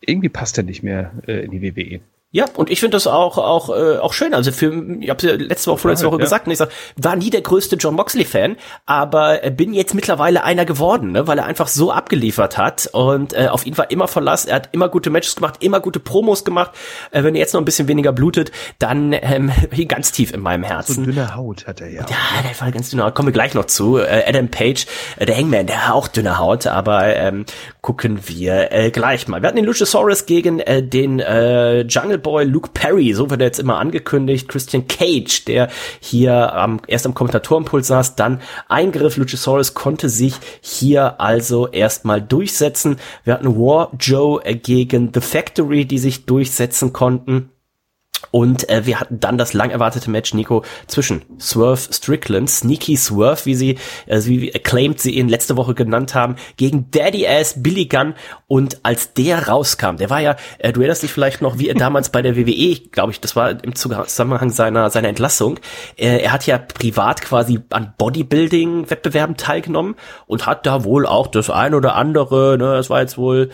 [0.00, 2.00] irgendwie passt er nicht mehr äh, in die WWE.
[2.34, 4.34] Ja, und ich finde das auch auch äh, auch schön.
[4.34, 6.24] Also für ich habe ja letzte Woche vorletzte Woche ja.
[6.24, 8.56] gesagt, und ich sag, war nie der größte John Moxley Fan,
[8.86, 13.46] aber bin jetzt mittlerweile einer geworden, ne, weil er einfach so abgeliefert hat und äh,
[13.46, 14.46] auf ihn war immer Verlass.
[14.46, 16.72] Er hat immer gute Matches gemacht, immer gute Promos gemacht.
[17.12, 19.52] Äh, wenn er jetzt noch ein bisschen weniger blutet, dann ähm,
[19.86, 20.94] ganz tief in meinem Herzen.
[20.96, 22.00] So dünne Haut hat er ja.
[22.00, 23.14] Ja, der war ganz dünne Haut.
[23.14, 23.98] Kommen wir gleich noch zu.
[23.98, 24.86] Äh, Adam Page,
[25.18, 27.44] äh, der Hangman, der hat auch dünne Haut, aber ähm,
[27.84, 29.42] gucken wir äh, gleich mal.
[29.42, 33.48] Wir hatten den Luchasaurus gegen äh, den äh, Jungle Boy Luke Perry, so wird er
[33.48, 34.48] jetzt immer angekündigt.
[34.48, 35.68] Christian Cage, der
[36.00, 39.18] hier ähm, erst am Kommentatorenpult saß, dann Eingriff.
[39.18, 40.32] Luchasaurus konnte sich
[40.62, 42.96] hier also erstmal durchsetzen.
[43.22, 47.50] Wir hatten War Joe gegen The Factory, die sich durchsetzen konnten.
[48.34, 53.44] Und äh, wir hatten dann das lang erwartete Match, Nico, zwischen Swerve Strickland, Sneaky Swerve,
[53.44, 57.86] wie sie, äh, wie acclaimed sie ihn letzte Woche genannt haben, gegen Daddy Ass Billy
[57.86, 58.14] Gunn.
[58.48, 61.76] Und als der rauskam, der war ja, äh, du erinnerst dich vielleicht noch, wie er
[61.76, 65.60] damals bei der WWE, glaube ich, das war im Zusammenhang seiner, seiner Entlassung,
[65.96, 69.94] äh, er hat ja privat quasi an Bodybuilding-Wettbewerben teilgenommen
[70.26, 73.50] und hat da wohl auch das ein oder andere, ne, das war jetzt wohl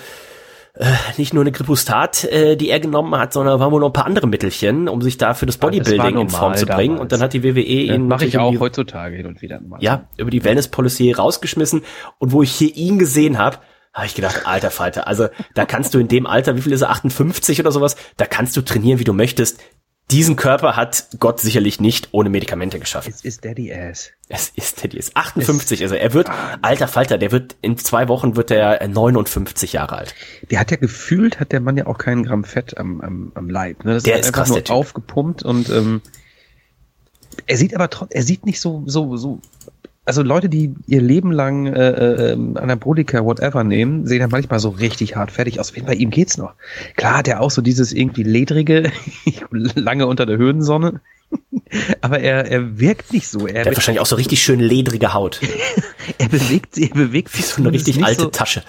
[0.81, 3.93] äh, nicht nur eine Gripustat, äh, die er genommen hat, sondern waren wohl noch ein
[3.93, 6.95] paar andere Mittelchen, um sich da für das Bodybuilding das in Form zu bringen.
[6.95, 7.01] Damals.
[7.03, 8.09] Und dann hat die WWE ihn.
[8.09, 9.83] Mache ich auch heutzutage hin und wieder mal.
[9.83, 11.83] Ja, über die Wellness Policy rausgeschmissen.
[12.19, 13.59] Und wo ich hier ihn gesehen habe,
[13.93, 16.83] habe ich gedacht, alter Falter, also da kannst du in dem Alter, wie viel ist
[16.83, 19.61] er, 58 oder sowas, da kannst du trainieren, wie du möchtest
[20.11, 23.13] diesen Körper hat Gott sicherlich nicht ohne Medikamente geschaffen.
[23.15, 24.11] Es ist Daddy Ass.
[24.29, 25.11] Es ist Daddy Ass.
[25.15, 26.01] 58 ist er.
[26.01, 26.29] Er wird,
[26.63, 30.15] alter Falter, der wird, in zwei Wochen wird er 59 Jahre alt.
[30.51, 33.49] Der hat ja gefühlt, hat der Mann ja auch keinen Gramm Fett am, am, am
[33.49, 33.85] Leib.
[33.85, 33.95] Ne?
[33.95, 36.03] Das der ist, ist krass, nur aufgepumpt und ähm,
[37.47, 39.41] er sieht aber trotzdem, er sieht nicht so, so, so
[40.11, 44.71] also Leute, die ihr Leben lang äh, äh, Anabolika, whatever nehmen, sehen ja manchmal so
[44.71, 45.71] richtig hart fertig aus.
[45.71, 46.55] Bei ihm geht's noch.
[46.97, 48.91] Klar hat er auch so dieses irgendwie ledrige,
[49.53, 51.01] lange unter der Höhensonne.
[52.01, 53.47] Aber er, er wirkt nicht so.
[53.47, 55.41] Er der hat wahrscheinlich auch so richtig schön ledrige Haut.
[56.19, 58.65] er bewegt sich, er bewegt sich so eine richtig alte so, Tasche.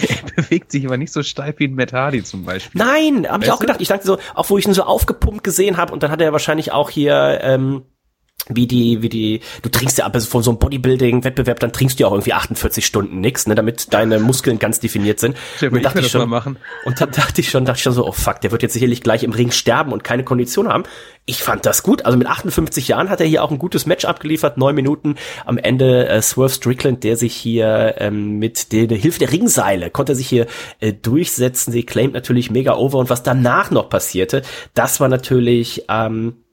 [0.00, 2.80] er bewegt sich aber nicht so steif wie ein Matt Hardy zum Beispiel.
[2.80, 3.80] Nein, habe ich auch gedacht.
[3.80, 6.30] Ich dachte so, auch wo ich ihn so aufgepumpt gesehen habe und dann hat er
[6.30, 7.82] wahrscheinlich auch hier ähm,
[8.48, 12.02] wie die, wie die, du trinkst ja ab von so einem Bodybuilding-Wettbewerb, dann trinkst du
[12.02, 15.36] ja auch irgendwie 48 Stunden nix, ne, damit deine Muskeln ganz definiert sind.
[15.60, 16.58] Mir, und, dachte ich schon, machen.
[16.84, 19.00] und dann dachte ich schon, dachte ich schon so, oh fuck, der wird jetzt sicherlich
[19.00, 20.84] gleich im Ring sterben und keine Kondition haben.
[21.24, 22.04] Ich fand das gut.
[22.04, 25.16] Also mit 58 Jahren hat er hier auch ein gutes Match abgeliefert, neun Minuten.
[25.46, 29.88] Am Ende äh, Swerve Strickland, der sich hier ähm, mit der, der Hilfe der Ringseile
[29.88, 30.46] konnte er sich hier
[30.80, 31.72] äh, durchsetzen.
[31.72, 34.42] Sie claimt natürlich mega over und was danach noch passierte,
[34.74, 36.43] das war natürlich ähm,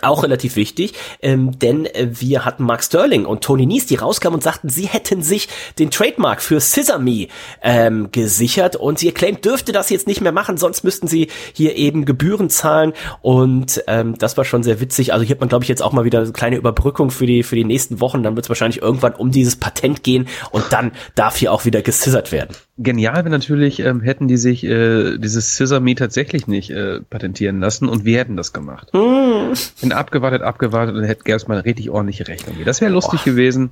[0.00, 4.36] auch relativ wichtig, ähm, denn äh, wir hatten Mark Sterling und Tony Nies, die rauskamen
[4.36, 7.28] und sagten, sie hätten sich den Trademark für Sesame
[7.60, 11.76] ähm, gesichert und sie claimt, dürfte das jetzt nicht mehr machen, sonst müssten sie hier
[11.76, 15.12] eben Gebühren zahlen und ähm, das war schon sehr witzig.
[15.12, 17.42] Also hier hat man, glaube ich, jetzt auch mal wieder eine kleine Überbrückung für die
[17.42, 18.22] für die nächsten Wochen.
[18.22, 21.82] Dann wird es wahrscheinlich irgendwann um dieses Patent gehen und dann darf hier auch wieder
[21.82, 22.56] gescissert werden.
[22.78, 27.86] Genial wäre natürlich, ähm, hätten die sich äh, dieses Sesame tatsächlich nicht äh, patentieren lassen
[27.86, 28.88] und wir hätten das gemacht.
[28.92, 29.52] Hm.
[29.82, 32.56] Bin abgewartet, abgewartet und hätte erst mal eine richtig ordentliche Rechnung.
[32.64, 33.24] Das wäre lustig oh.
[33.26, 33.70] gewesen.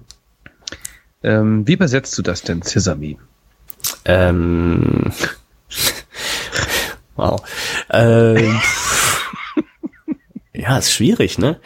[1.23, 3.17] Ähm, wie übersetzt du das denn, Sesame?
[4.05, 5.13] Ähm.
[7.17, 7.43] wow.
[7.91, 8.61] Ähm.
[10.61, 11.59] Ja, ist schwierig, ne?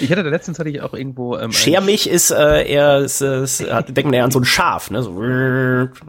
[0.00, 1.38] Ich hatte da letztens hatte ich auch irgendwo.
[1.38, 5.04] Ähm, Schermich ist äh, eher, ist, ist, denken eher an so ein Schaf, ne?
[5.04, 5.16] So,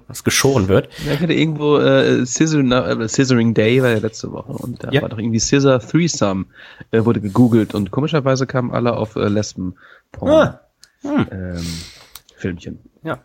[0.07, 0.89] was geschoren wird.
[1.05, 4.89] Ja, ich hatte irgendwo äh, Scissoring, äh, Scissoring Day war ja letzte Woche und da
[4.89, 5.03] ja.
[5.03, 6.45] war doch irgendwie Scissor Threesome
[6.89, 9.75] äh, wurde gegoogelt und komischerweise kamen alle auf äh, Lesben
[10.19, 10.59] ah.
[11.03, 11.27] hm.
[11.31, 11.67] ähm,
[12.37, 12.79] Filmchen.
[13.03, 13.19] Ja.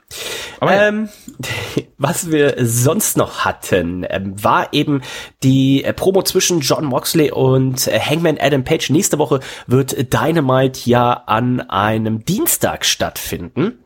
[0.61, 1.09] Aber ähm,
[1.99, 5.03] was wir sonst noch hatten, ähm, war eben
[5.43, 8.91] die äh, Promo zwischen John Moxley und äh, Hangman Adam Page.
[8.91, 13.79] Nächste Woche wird Dynamite ja an einem Dienstag stattfinden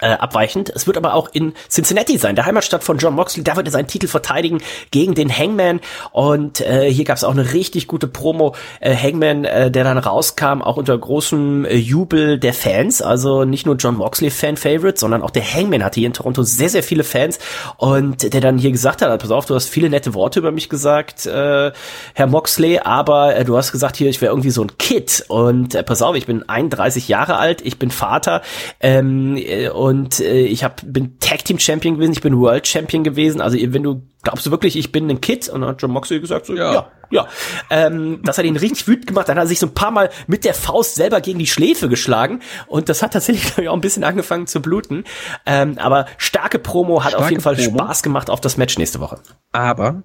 [0.00, 0.70] äh, abweichend.
[0.70, 3.44] Es wird aber auch in Cincinnati sein, der Heimatstadt von John Moxley.
[3.44, 4.58] Da wird er seinen Titel verteidigen
[4.90, 5.80] gegen den Hangman.
[6.12, 8.54] Und äh, hier gab es auch eine richtig gute Promo.
[8.80, 13.02] Äh, Hangman, äh, der dann rauskam, auch unter großem äh, Jubel der Fans.
[13.02, 16.68] Also nicht nur John Moxley Fan-Favorite, sondern auch der Hangman hatte hier in Toronto sehr,
[16.68, 17.38] sehr viele Fans.
[17.76, 20.68] Und der dann hier gesagt hat, pass auf, du hast viele nette Worte über mich
[20.68, 21.72] gesagt, äh,
[22.14, 25.24] Herr Moxley, aber äh, du hast gesagt hier, ich wäre irgendwie so ein Kid.
[25.28, 28.42] Und äh, pass auf, ich bin 31 Jahre alt, ich bin Vater.
[28.80, 33.04] Ähm, äh, und äh, ich hab, bin Tag Team Champion gewesen, ich bin World Champion
[33.04, 33.42] gewesen.
[33.42, 35.46] Also wenn du glaubst du wirklich, ich bin ein Kid?
[35.50, 36.90] Und dann hat John Moxley gesagt so, ja, ja.
[37.10, 37.28] ja.
[37.68, 39.28] Ähm, das hat ihn richtig wütend gemacht.
[39.28, 41.90] Dann hat er sich so ein paar Mal mit der Faust selber gegen die Schläfe
[41.90, 45.04] geschlagen und das hat tatsächlich ich, auch ein bisschen angefangen zu bluten.
[45.44, 47.78] Ähm, aber starke Promo hat starke auf jeden Fall Promo.
[47.78, 49.18] Spaß gemacht auf das Match nächste Woche.
[49.52, 50.02] Aber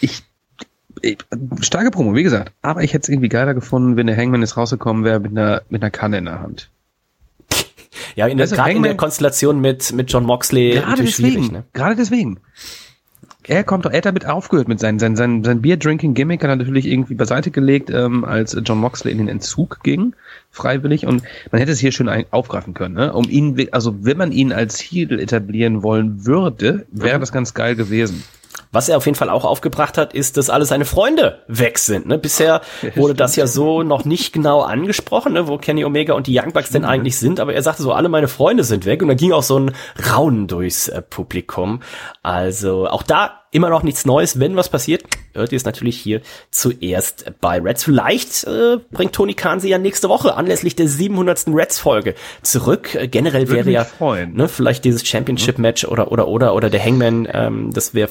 [0.00, 0.24] ich
[1.60, 2.50] starke Promo, wie gesagt.
[2.60, 5.62] Aber ich hätte es irgendwie geiler gefunden, wenn der Hangman jetzt rausgekommen wäre mit einer,
[5.68, 6.72] mit einer Kanne in der Hand.
[8.14, 10.72] Ja, in der, gerade in der Konstellation mit, mit John Moxley.
[10.72, 11.46] Gerade deswegen.
[11.48, 11.64] Ne?
[11.72, 12.40] Gerade deswegen.
[13.48, 16.56] Er kommt doch, er hat damit aufgehört mit seinem, sein, sein, sein Beer-Drinking-Gimmick hat er
[16.56, 20.14] natürlich irgendwie beiseite gelegt, ähm, als John Moxley in den Entzug ging,
[20.50, 21.06] freiwillig.
[21.06, 21.22] Und
[21.52, 23.12] man hätte es hier schön aufgreifen können, ne?
[23.12, 27.20] Um ihn, also wenn man ihn als Heel etablieren wollen würde, wäre mhm.
[27.20, 28.24] das ganz geil gewesen.
[28.72, 32.06] Was er auf jeden Fall auch aufgebracht hat, ist, dass alle seine Freunde weg sind.
[32.06, 32.18] Ne?
[32.18, 32.60] Bisher
[32.94, 35.48] wurde das ja so noch nicht genau angesprochen, ne?
[35.48, 37.40] wo Kenny Omega und die Young Bucks denn eigentlich sind.
[37.40, 39.02] Aber er sagte so, alle meine Freunde sind weg.
[39.02, 39.72] Und dann ging auch so ein
[40.12, 41.80] Raunen durchs äh, Publikum.
[42.22, 44.38] Also auch da immer noch nichts Neues.
[44.38, 47.84] Wenn was passiert, hört ihr es natürlich hier zuerst bei Reds.
[47.84, 51.46] Vielleicht äh, bringt Tony Khan sie ja nächste Woche anlässlich der 700.
[51.48, 52.94] Reds-Folge zurück.
[52.94, 53.86] Äh, generell wäre ja
[54.26, 57.26] ne, vielleicht dieses Championship-Match oder oder oder oder der Hangman.
[57.32, 58.10] Ähm, das wäre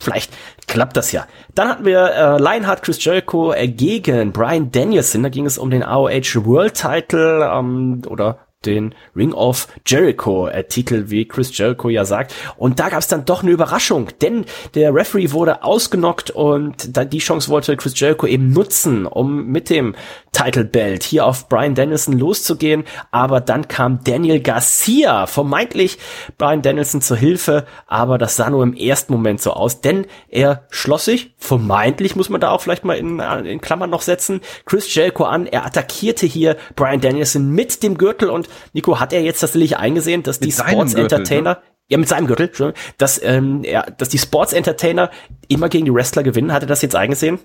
[0.00, 0.32] vielleicht
[0.66, 1.26] klappt das ja.
[1.54, 5.22] Dann hatten wir äh, Lionheart Chris Jericho äh, gegen Brian Danielson.
[5.22, 10.64] Da ging es um den AOH World Title ähm, oder den Ring of Jericho äh,
[10.64, 12.34] Titel, wie Chris Jericho ja sagt.
[12.58, 14.44] Und da gab es dann doch eine Überraschung, denn
[14.74, 19.70] der Referee wurde ausgenockt und da die Chance wollte Chris Jericho eben nutzen, um mit
[19.70, 19.94] dem
[20.32, 22.84] Title Belt hier auf Brian Danielson loszugehen.
[23.10, 25.96] Aber dann kam Daniel Garcia, vermeintlich
[26.36, 30.66] Brian Danielson zur Hilfe, aber das sah nur im ersten Moment so aus, denn er
[30.68, 34.94] schloss sich, vermeintlich muss man da auch vielleicht mal in, in Klammern noch setzen, Chris
[34.94, 35.46] Jericho an.
[35.46, 40.22] Er attackierte hier Brian Danielson mit dem Gürtel und Nico, hat er jetzt tatsächlich eingesehen,
[40.22, 41.58] dass mit die Sports Gürtel, Entertainer, ne?
[41.88, 45.10] ja, mit seinem Gürtel, dass, ähm, ja, dass die Sports Entertainer
[45.48, 46.52] immer gegen die Wrestler gewinnen?
[46.52, 47.38] Hat er das jetzt eingesehen?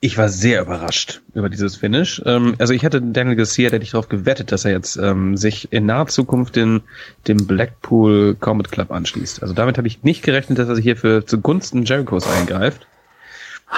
[0.00, 2.22] Ich war sehr überrascht über dieses Finish.
[2.24, 5.72] Ähm, also ich hatte Daniel Garcia, der dich darauf gewettet, dass er jetzt ähm, sich
[5.72, 6.82] in naher Zukunft den,
[7.26, 9.42] dem Blackpool Combat Club anschließt.
[9.42, 12.86] Also damit habe ich nicht gerechnet, dass er sich hier für zugunsten Jerichos eingreift.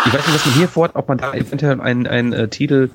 [0.07, 2.91] Ich weiß nicht, was man hier vorhat, ob man da eventuell einen, einen äh, Titel,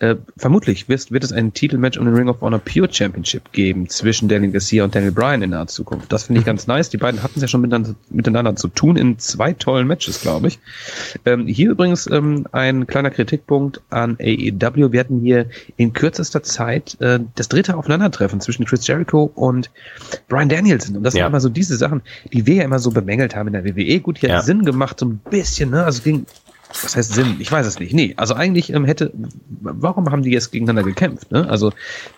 [0.00, 3.88] äh, vermutlich wird, wird es ein Titelmatch um den Ring of Honor Pure Championship geben
[3.88, 6.12] zwischen Daniel Garcia und Daniel Bryan in naher Zukunft.
[6.12, 6.90] Das finde ich ganz nice.
[6.90, 10.48] Die beiden hatten es ja schon miteinander, miteinander zu tun in zwei tollen Matches, glaube
[10.48, 10.58] ich.
[11.24, 14.92] Ähm, hier übrigens ähm, ein kleiner Kritikpunkt an AEW.
[14.92, 19.70] Wir hatten hier in kürzester Zeit äh, das dritte Aufeinandertreffen zwischen Chris Jericho und
[20.28, 20.96] Bryan Danielson.
[20.96, 21.22] Und das Ja.
[21.24, 24.00] sind immer so diese Sachen, die wir ja immer so bemängelt haben in der WWE.
[24.00, 24.36] Gut, hier Ja.
[24.38, 25.84] hat Sinn gemacht, so ein bisschen, ne?
[25.84, 26.26] Also ging
[26.82, 27.36] was heißt Sinn?
[27.38, 27.92] Ich weiß es nicht.
[27.92, 29.12] Nee, also eigentlich ähm, hätte,
[29.60, 31.30] warum haben die jetzt gegeneinander gekämpft?
[31.30, 31.48] Ne?
[31.48, 31.72] Also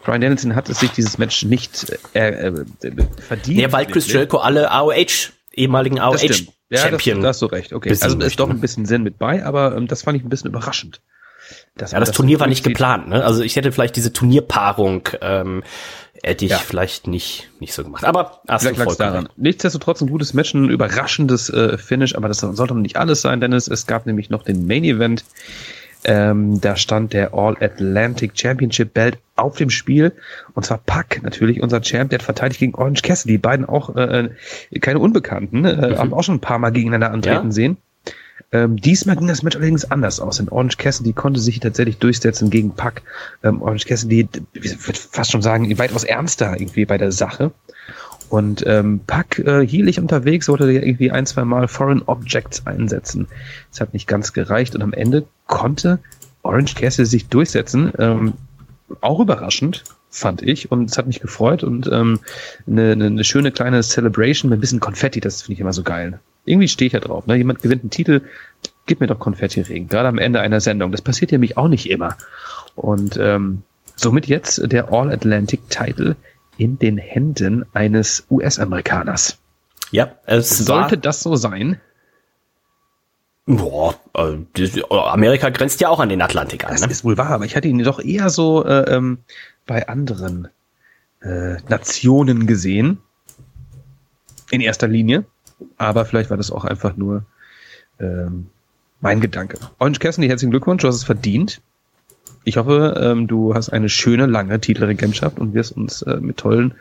[0.04, 2.64] Brian Danielson hat es sich dieses Match nicht äh, äh,
[3.20, 3.60] verdient.
[3.60, 6.52] Ja, weil Chris Jericho alle AOH, ehemaligen das stimmt.
[6.70, 7.72] Ja, das, da hast du recht.
[7.72, 10.28] Okay, also ist doch ein bisschen Sinn mit bei, aber ähm, das fand ich ein
[10.28, 11.00] bisschen überraschend.
[11.78, 13.22] Ja, man das Turnier war nicht geplant, ne?
[13.24, 15.62] Also ich hätte vielleicht diese Turnierpaarung, ähm,
[16.24, 16.58] hätte ich Ja.
[16.58, 18.04] vielleicht nicht, nicht so gemacht.
[18.04, 19.28] Aber hast du vollkommen daran.
[19.36, 23.40] Nichtsdestotrotz ein gutes Match, ein überraschendes äh, Finish, aber das sollte noch nicht alles sein,
[23.40, 23.68] Dennis.
[23.68, 25.24] Es gab nämlich noch den Main Event.
[26.06, 30.12] Ähm, da stand der All Atlantic Championship Belt auf dem Spiel.
[30.52, 33.34] Und zwar Pack, natürlich unser Champ, der hat verteidigt gegen Orange Cassidy.
[33.34, 34.28] Die beiden auch äh,
[34.80, 37.52] keine Unbekannten, äh, haben auch schon ein paar Mal gegeneinander antreten Ja.
[37.52, 37.76] sehen.
[38.52, 42.50] Ähm, diesmal ging das Match allerdings anders aus, denn Orange Cassidy konnte sich tatsächlich durchsetzen
[42.50, 43.02] gegen Pack.
[43.42, 47.52] Ähm, Orange Cassidy, ich würde fast schon sagen, weitaus ernster irgendwie bei der Sache.
[48.30, 53.28] Und ähm, Pack äh, hielig unterwegs, wollte irgendwie ein, zwei Mal Foreign Objects einsetzen.
[53.72, 55.98] Es hat nicht ganz gereicht und am Ende konnte
[56.42, 57.92] Orange Cassidy sich durchsetzen.
[57.98, 58.34] Ähm,
[59.00, 60.70] auch überraschend, fand ich.
[60.70, 62.20] Und es hat mich gefreut und ähm,
[62.66, 66.20] eine, eine schöne kleine Celebration mit ein bisschen Konfetti, das finde ich immer so geil.
[66.44, 67.26] Irgendwie stehe ich ja drauf.
[67.26, 67.36] Ne?
[67.36, 68.22] Jemand gewinnt einen Titel,
[68.86, 70.92] gib mir doch Konfetti-Regen, gerade am Ende einer Sendung.
[70.92, 72.16] Das passiert ja mich auch nicht immer.
[72.74, 73.62] Und ähm,
[73.96, 76.16] somit jetzt der All-Atlantic-Title
[76.58, 79.38] in den Händen eines US-Amerikaners.
[79.90, 81.80] Ja, es Sollte das so sein?
[83.46, 86.90] boah, äh, das- Amerika grenzt ja auch an den Atlantik an, Das ne?
[86.90, 89.18] ist wohl wahr, aber ich hatte ihn doch eher so äh, ähm,
[89.66, 90.48] bei anderen
[91.20, 92.98] äh, Nationen gesehen.
[94.50, 95.24] In erster Linie.
[95.76, 97.24] Aber vielleicht war das auch einfach nur
[98.00, 98.46] ähm,
[99.00, 99.58] mein Gedanke.
[99.78, 101.60] Orange Cassidy, herzlichen Glückwunsch, du hast es verdient.
[102.44, 106.74] Ich hoffe, ähm, du hast eine schöne, lange Titelregentschaft und wirst uns äh, mit tollen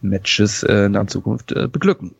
[0.00, 2.14] Matches äh, in der Zukunft äh, beglücken.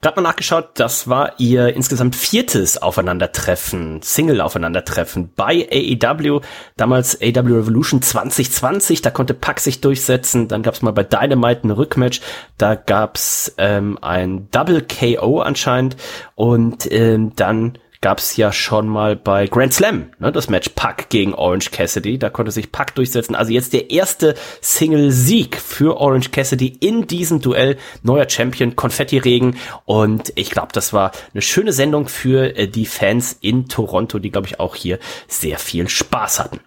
[0.00, 6.42] Gerade mal nachgeschaut, das war ihr insgesamt viertes Aufeinandertreffen, Single-Aufeinandertreffen bei AEW,
[6.76, 11.70] damals AEW Revolution 2020, da konnte Pack sich durchsetzen, dann gab's mal bei Dynamite ein
[11.70, 12.20] Rückmatch,
[12.58, 15.96] da gab's ähm, ein Double KO anscheinend
[16.34, 21.34] und ähm, dann gab's ja schon mal bei Grand Slam, ne, das Match Pack gegen
[21.34, 26.68] Orange Cassidy, da konnte sich Pack durchsetzen, also jetzt der erste Single-Sieg für Orange Cassidy
[26.68, 32.56] in diesem Duell, neuer Champion, Konfetti-Regen und ich glaube, das war eine schöne Sendung für
[32.56, 36.60] äh, die Fans in Toronto, die glaube ich auch hier sehr viel Spaß hatten.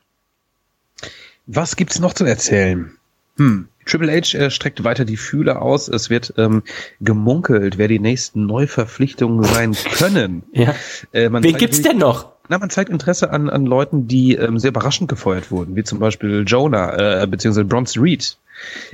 [1.46, 2.98] Was gibt's noch zu erzählen?
[3.38, 3.70] Hm.
[3.86, 5.88] Triple H äh, streckt weiter die Fühler aus.
[5.88, 6.64] Es wird ähm,
[7.02, 10.44] gemunkelt, wer die nächsten Neuverpflichtungen sein können.
[10.52, 10.76] Ja.
[11.12, 12.34] Äh, Wen gibt's denn noch?
[12.50, 16.00] Na, man zeigt Interesse an, an Leuten, die ähm, sehr überraschend gefeuert wurden, wie zum
[16.00, 18.38] Beispiel Jonah, äh, beziehungsweise Bronze Reed,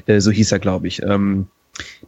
[0.06, 1.48] äh, so hieß er, glaube ich, ähm,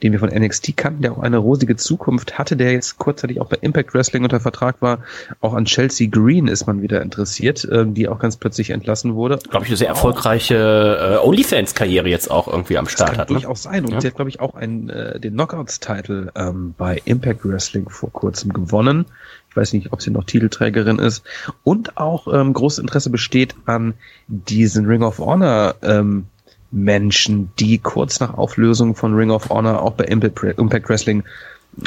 [0.04, 3.48] den wir von NXT kannten, der auch eine rosige Zukunft hatte, der jetzt kurzzeitig auch
[3.48, 5.00] bei Impact Wrestling unter Vertrag war.
[5.42, 9.40] Auch an Chelsea Green ist man wieder interessiert, ähm, die auch ganz plötzlich entlassen wurde.
[9.50, 13.30] Glaube ich, eine sehr erfolgreiche äh, OnlyFans-Karriere jetzt auch irgendwie am Start Kann hat.
[13.30, 13.36] Ne?
[13.36, 13.86] durchaus sein.
[13.86, 14.02] Und Ja.
[14.02, 18.54] sie hat, glaube ich, auch einen, äh, den Knockouts-Titel ähm, bei Impact Wrestling vor kurzem
[18.54, 19.06] gewonnen.
[19.50, 21.24] Ich weiß nicht, ob sie noch Titelträgerin ist.
[21.64, 23.96] Und auch ähm, großes Interesse besteht an
[24.28, 26.28] diesen Ring of Honor ähm,
[26.72, 31.24] Menschen, die kurz nach Auflösung von Ring of Honor auch bei Impact, Wrestling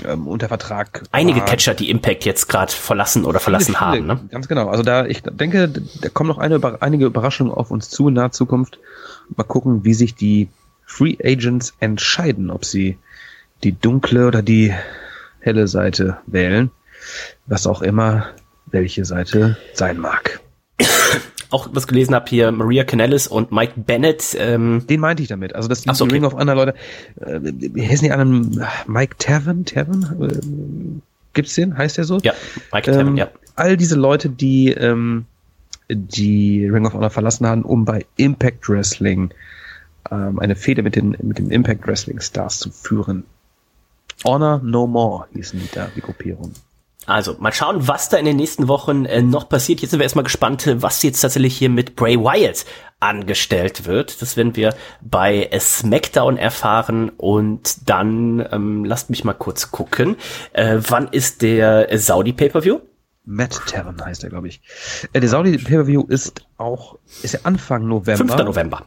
[0.07, 1.49] ähm, unter Vertrag Einige waren.
[1.49, 4.07] Catcher, die Impact jetzt gerade verlassen oder verlassen Viele, haben.
[4.07, 4.21] Ne?
[4.31, 4.69] Ganz genau.
[4.69, 8.33] Also da, ich denke, da kommen noch eine, einige Überraschungen auf uns zu in naher
[8.33, 8.79] Zukunft.
[9.37, 10.49] Mal gucken, wie sich die
[10.87, 12.99] Free Agents entscheiden, ob sie
[13.63, 14.75] die dunkle oder die
[15.41, 16.71] helle Seite wählen.
[17.47, 18.27] Was auch immer
[18.67, 20.41] welche Seite sein mag.
[21.51, 24.37] Auch was gelesen habe hier, Maria Canellis und Mike Bennett.
[24.39, 25.55] Ähm, Den meinte ich damit.
[25.55, 26.15] Also das so, okay.
[26.15, 26.75] Ring of Honor Leute.
[27.21, 27.41] Äh,
[27.89, 28.65] heißen die anderen?
[28.87, 29.65] Mike Tavern?
[29.65, 30.17] Tavern?
[30.21, 31.01] Äh,
[31.33, 31.77] gibt's den?
[31.77, 32.19] Heißt der so?
[32.19, 32.35] ja,
[32.73, 33.29] Mike Ähm, ja.
[33.57, 35.27] All diese Leute, die ähm,
[35.89, 39.35] die Ring of Honor verlassen haben, um bei Impact Wrestling
[40.11, 43.25] ähm, eine Fehde mit den, mit den Impact Wrestling Stars zu führen.
[44.25, 46.53] Honor No More hießen die da, die Gruppierung.
[47.07, 49.81] Also, mal schauen, was da in den nächsten Wochen äh, noch passiert.
[49.81, 52.67] Jetzt sind wir erstmal gespannt, äh, was jetzt tatsächlich hier mit Bray Wyatt
[53.01, 54.21] angestellt wird.
[54.21, 60.17] Das werden wir bei SmackDown erfahren und dann, ähm, lasst mich mal kurz gucken.
[60.53, 62.81] Äh, wann ist der Saudi Pay-Per-View?
[63.25, 64.61] Matt Terran heißt er, glaube ich.
[65.13, 68.37] Äh, der Saudi Pay-Per-View ist auch, ist ja Anfang November.
[68.37, 68.45] 5.
[68.45, 68.83] November.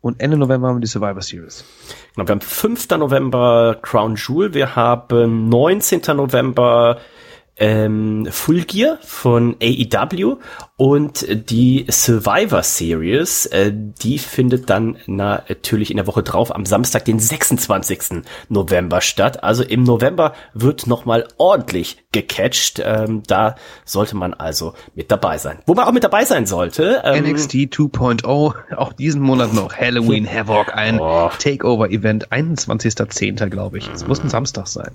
[0.00, 1.64] Und Ende November haben wir die Survivor Series.
[2.14, 2.88] Genau, wir haben 5.
[2.90, 6.02] November Crown Jewel, wir haben 19.
[6.16, 6.98] November
[7.58, 10.36] ähm, Full Gear von AEW
[10.76, 17.04] und die Survivor Series, äh, die findet dann natürlich in der Woche drauf am Samstag,
[17.04, 18.22] den 26.
[18.48, 19.42] November statt.
[19.42, 22.80] Also im November wird nochmal ordentlich gecatcht.
[22.84, 25.58] Ähm, da sollte man also mit dabei sein.
[25.66, 27.02] Wo man auch mit dabei sein sollte.
[27.04, 31.28] Ähm, NXT 2.0, auch diesen Monat noch Halloween Havoc, ein oh.
[31.36, 33.48] Takeover-Event, 21.10.
[33.48, 33.90] glaube ich.
[33.92, 34.92] Es muss ein Samstag sein.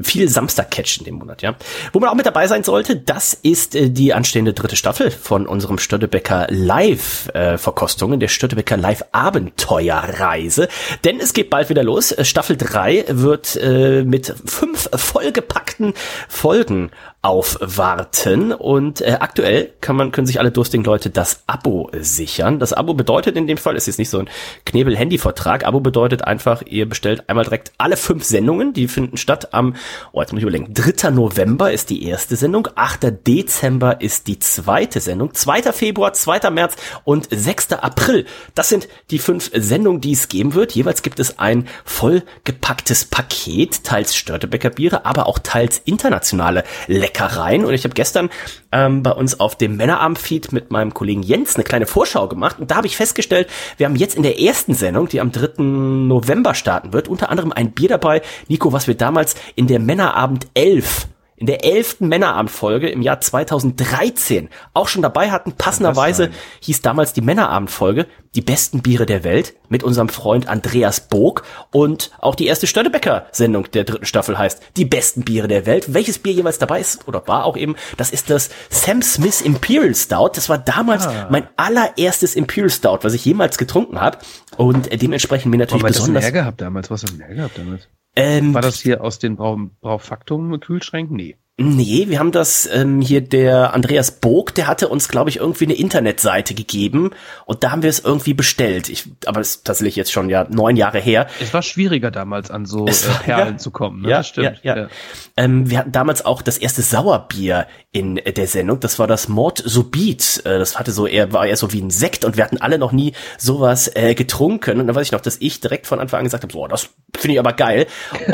[0.00, 1.56] Viel Samstag-Catch in dem Monat, ja.
[1.92, 5.46] Wo man auch mit dabei sein sollte, das ist äh, die anstehende dritte Staffel von
[5.46, 10.68] unserem Störtebecker Live-Verkostungen, äh, der Störtebecker Live-Abenteuerreise.
[11.04, 12.12] Denn es geht bald wieder los.
[12.12, 13.58] Äh, Staffel 3 wird
[14.04, 15.94] mit fünf vollgepackten
[16.28, 16.90] Folgen
[17.22, 22.58] aufwarten und äh, aktuell kann man können sich alle durstigen Leute das Abo sichern.
[22.58, 24.30] Das Abo bedeutet in dem Fall ist jetzt nicht so ein
[24.64, 25.66] Knebel-Handy-Vertrag.
[25.66, 29.74] Abo bedeutet einfach, ihr bestellt einmal direkt alle fünf Sendungen, die finden statt am,
[30.12, 31.10] oh jetzt muss ich überlegen, 3.
[31.10, 33.26] November ist die erste Sendung, 8.
[33.26, 35.72] Dezember ist die zweite Sendung, 2.
[35.74, 36.48] Februar, 2.
[36.48, 37.72] März und 6.
[37.72, 38.24] April.
[38.54, 40.72] Das sind die fünf Sendungen, die es geben wird.
[40.72, 46.64] Jeweils gibt es ein vollgepacktes Paket, teils Störtebecker Biere, aber auch teils internationale
[47.10, 47.64] Leckereien.
[47.64, 48.30] Und ich habe gestern
[48.72, 52.58] ähm, bei uns auf dem Männerarm-Feed mit meinem Kollegen Jens eine kleine Vorschau gemacht.
[52.58, 55.62] Und da habe ich festgestellt, wir haben jetzt in der ersten Sendung, die am 3.
[55.62, 60.46] November starten wird, unter anderem ein Bier dabei, Nico, was wir damals in der Männerabend
[60.54, 61.08] 11
[61.40, 65.52] in der elften Männerabendfolge im Jahr 2013 auch schon dabei hatten.
[65.52, 66.30] Passenderweise
[66.60, 72.10] hieß damals die Männerabendfolge die besten Biere der Welt mit unserem Freund Andreas Bog und
[72.18, 75.94] auch die erste Störtebecker-Sendung der dritten Staffel heißt die besten Biere der Welt.
[75.94, 79.94] Welches Bier jeweils dabei ist oder war auch eben, das ist das Sam Smith Imperial
[79.94, 80.32] Stout.
[80.34, 81.28] Das war damals ah.
[81.30, 84.18] mein allererstes Imperial Stout, was ich jemals getrunken habe
[84.58, 86.24] und dementsprechend mir natürlich Aber besonders.
[86.24, 86.90] Was gehabt damals?
[86.90, 87.88] Was hast du mehr gehabt damals?
[88.20, 91.16] Ähm, War das hier aus den Brau Braufaktum Kühlschränken?
[91.16, 91.36] Nee.
[91.62, 95.66] Nee, wir haben das ähm, hier der Andreas Bog, der hatte uns, glaube ich, irgendwie
[95.66, 97.10] eine Internetseite gegeben
[97.44, 98.88] und da haben wir es irgendwie bestellt.
[98.88, 101.26] Ich, aber das ist tatsächlich jetzt schon ja neun Jahre her.
[101.38, 102.92] Es war schwieriger damals an so äh,
[103.24, 104.00] Perlen ja, zu kommen.
[104.00, 104.08] Ne?
[104.08, 104.60] Ja, das stimmt.
[104.62, 104.82] Ja, ja.
[104.84, 104.88] ja.
[105.36, 108.80] Ähm, wir hatten damals auch das erste Sauerbier in äh, der Sendung.
[108.80, 110.42] Das war das Mord Subit.
[110.46, 112.78] Äh, das hatte so eher war eher so wie ein Sekt und wir hatten alle
[112.78, 114.80] noch nie sowas äh, getrunken.
[114.80, 116.88] Und dann weiß ich noch, dass ich direkt von Anfang an gesagt habe, boah, das
[117.14, 117.86] finde ich aber geil.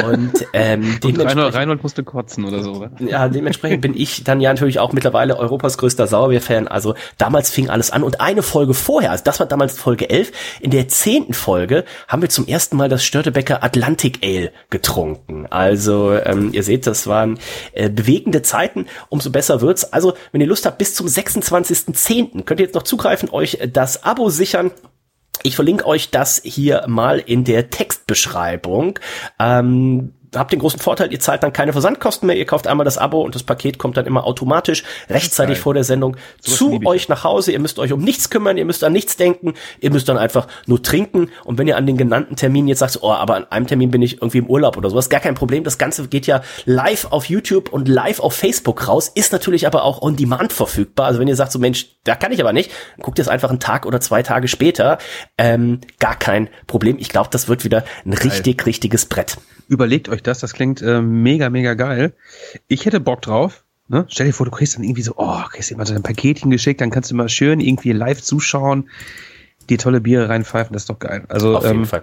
[0.04, 2.74] Und ähm, und Reinhold, Reinhold musste kotzen oder so.
[2.74, 2.90] Oder?
[3.16, 6.68] Ja, dementsprechend bin ich dann ja natürlich auch mittlerweile Europas größter Sauerbier-Fan.
[6.68, 10.32] Also damals fing alles an und eine Folge vorher, also das war damals Folge 11,
[10.60, 15.46] in der zehnten Folge haben wir zum ersten Mal das Störtebecker Atlantic Ale getrunken.
[15.48, 17.38] Also ähm, ihr seht, das waren
[17.72, 19.90] äh, bewegende Zeiten, umso besser wird's.
[19.94, 22.44] Also wenn ihr Lust habt, bis zum 26.10.
[22.44, 24.72] könnt ihr jetzt noch zugreifen, euch das Abo sichern.
[25.42, 28.98] Ich verlinke euch das hier mal in der Textbeschreibung.
[29.38, 32.98] Ähm, habt den großen Vorteil, ihr zahlt dann keine Versandkosten mehr, ihr kauft einmal das
[32.98, 37.08] Abo und das Paket kommt dann immer automatisch rechtzeitig vor der Sendung so zu euch
[37.08, 37.52] nach Hause.
[37.52, 40.48] Ihr müsst euch um nichts kümmern, ihr müsst an nichts denken, ihr müsst dann einfach
[40.66, 43.66] nur trinken und wenn ihr an den genannten Terminen jetzt sagt, oh, aber an einem
[43.66, 45.64] Termin bin ich irgendwie im Urlaub oder sowas, gar kein Problem.
[45.64, 49.84] Das Ganze geht ja live auf YouTube und live auf Facebook raus, ist natürlich aber
[49.84, 51.06] auch on demand verfügbar.
[51.06, 52.70] Also wenn ihr sagt, so Mensch, da kann ich aber nicht,
[53.00, 54.98] guckt ihr es einfach einen Tag oder zwei Tage später.
[55.38, 56.96] Ähm, gar kein Problem.
[56.98, 59.36] Ich glaube, das wird wieder ein richtig, richtiges Brett.
[59.68, 62.14] Überlegt euch das, das klingt äh, mega, mega geil.
[62.68, 63.64] Ich hätte Bock drauf.
[63.88, 64.04] Ne?
[64.08, 66.80] Stell dir vor, du kriegst dann irgendwie so, oh, kriegst immer so ein Paketchen geschickt,
[66.80, 68.90] dann kannst du mal schön irgendwie live zuschauen,
[69.68, 71.24] die tolle Biere reinpfeifen, das ist doch geil.
[71.28, 72.02] Also, Auf jeden ähm, Fall.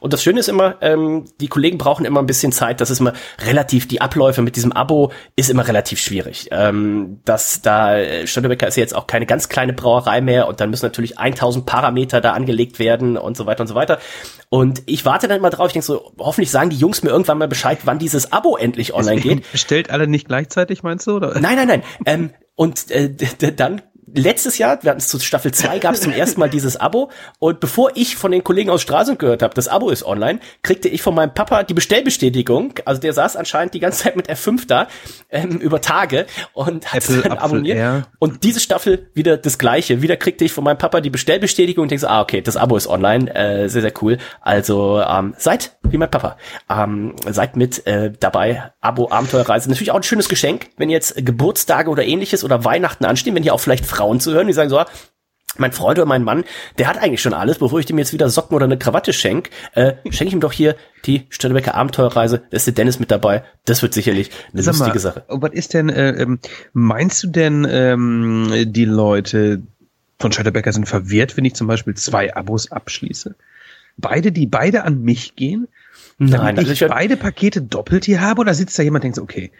[0.00, 2.80] Und das Schöne ist immer, ähm, die Kollegen brauchen immer ein bisschen Zeit.
[2.80, 3.12] Das ist immer
[3.46, 6.48] relativ, die Abläufe mit diesem Abo ist immer relativ schwierig.
[6.50, 10.70] Ähm, dass da, äh, Störtebecker ist jetzt auch keine ganz kleine Brauerei mehr und dann
[10.70, 13.98] müssen natürlich 1000 Parameter da angelegt werden und so weiter und so weiter.
[14.48, 17.38] Und ich warte dann immer drauf, ich denke so, hoffentlich sagen die Jungs mir irgendwann
[17.38, 19.52] mal Bescheid, wann dieses Abo endlich online geht.
[19.52, 21.16] Bestellt alle nicht gleichzeitig, meinst du?
[21.16, 21.38] Oder?
[21.40, 21.82] Nein, nein, nein.
[22.06, 23.14] Ähm, und äh,
[23.56, 23.80] dann
[24.14, 27.10] letztes Jahr, wir hatten es zu Staffel 2, gab es zum ersten Mal dieses Abo.
[27.38, 30.88] Und bevor ich von den Kollegen aus Straße gehört habe, das Abo ist online, kriegte
[30.88, 32.74] ich von meinem Papa die Bestellbestätigung.
[32.84, 34.88] Also der saß anscheinend die ganze Zeit mit F5 da,
[35.30, 37.78] ähm, über Tage und hat Apple, dann abonniert.
[37.78, 40.02] Apfel, und diese Staffel wieder das gleiche.
[40.02, 42.76] Wieder kriegte ich von meinem Papa die Bestellbestätigung und denke so, ah, okay, das Abo
[42.76, 43.34] ist online.
[43.34, 44.18] Äh, sehr, sehr cool.
[44.40, 46.36] Also ähm, seid wie mein Papa.
[46.68, 48.72] Ähm, seid mit äh, dabei.
[48.80, 49.68] Abo, Abenteuerreise.
[49.68, 53.54] Natürlich auch ein schönes Geschenk, wenn jetzt Geburtstage oder ähnliches oder Weihnachten anstehen, wenn hier
[53.54, 54.86] auch vielleicht Frauen zu hören, die sagen so, ah,
[55.58, 56.44] mein Freund oder mein Mann,
[56.78, 59.50] der hat eigentlich schon alles, bevor ich dem jetzt wieder Socken oder eine Krawatte schenk,
[59.74, 60.74] äh, schenke ich ihm doch hier
[61.04, 64.94] die Störtebecker Abenteuerreise, da ist der Dennis mit dabei, das wird sicherlich eine Sag lustige
[64.94, 65.24] mal, Sache.
[65.28, 66.38] Was ist denn, äh, ähm,
[66.72, 69.60] meinst du denn, ähm, die Leute
[70.18, 73.34] von Störtebecker sind verwirrt, wenn ich zum Beispiel zwei Abos abschließe?
[73.98, 75.68] Beide, die beide an mich gehen?
[76.16, 79.04] Nein, damit also ich ich, beide Pakete doppelt hier habe oder sitzt da jemand und
[79.04, 79.52] denkt so, okay,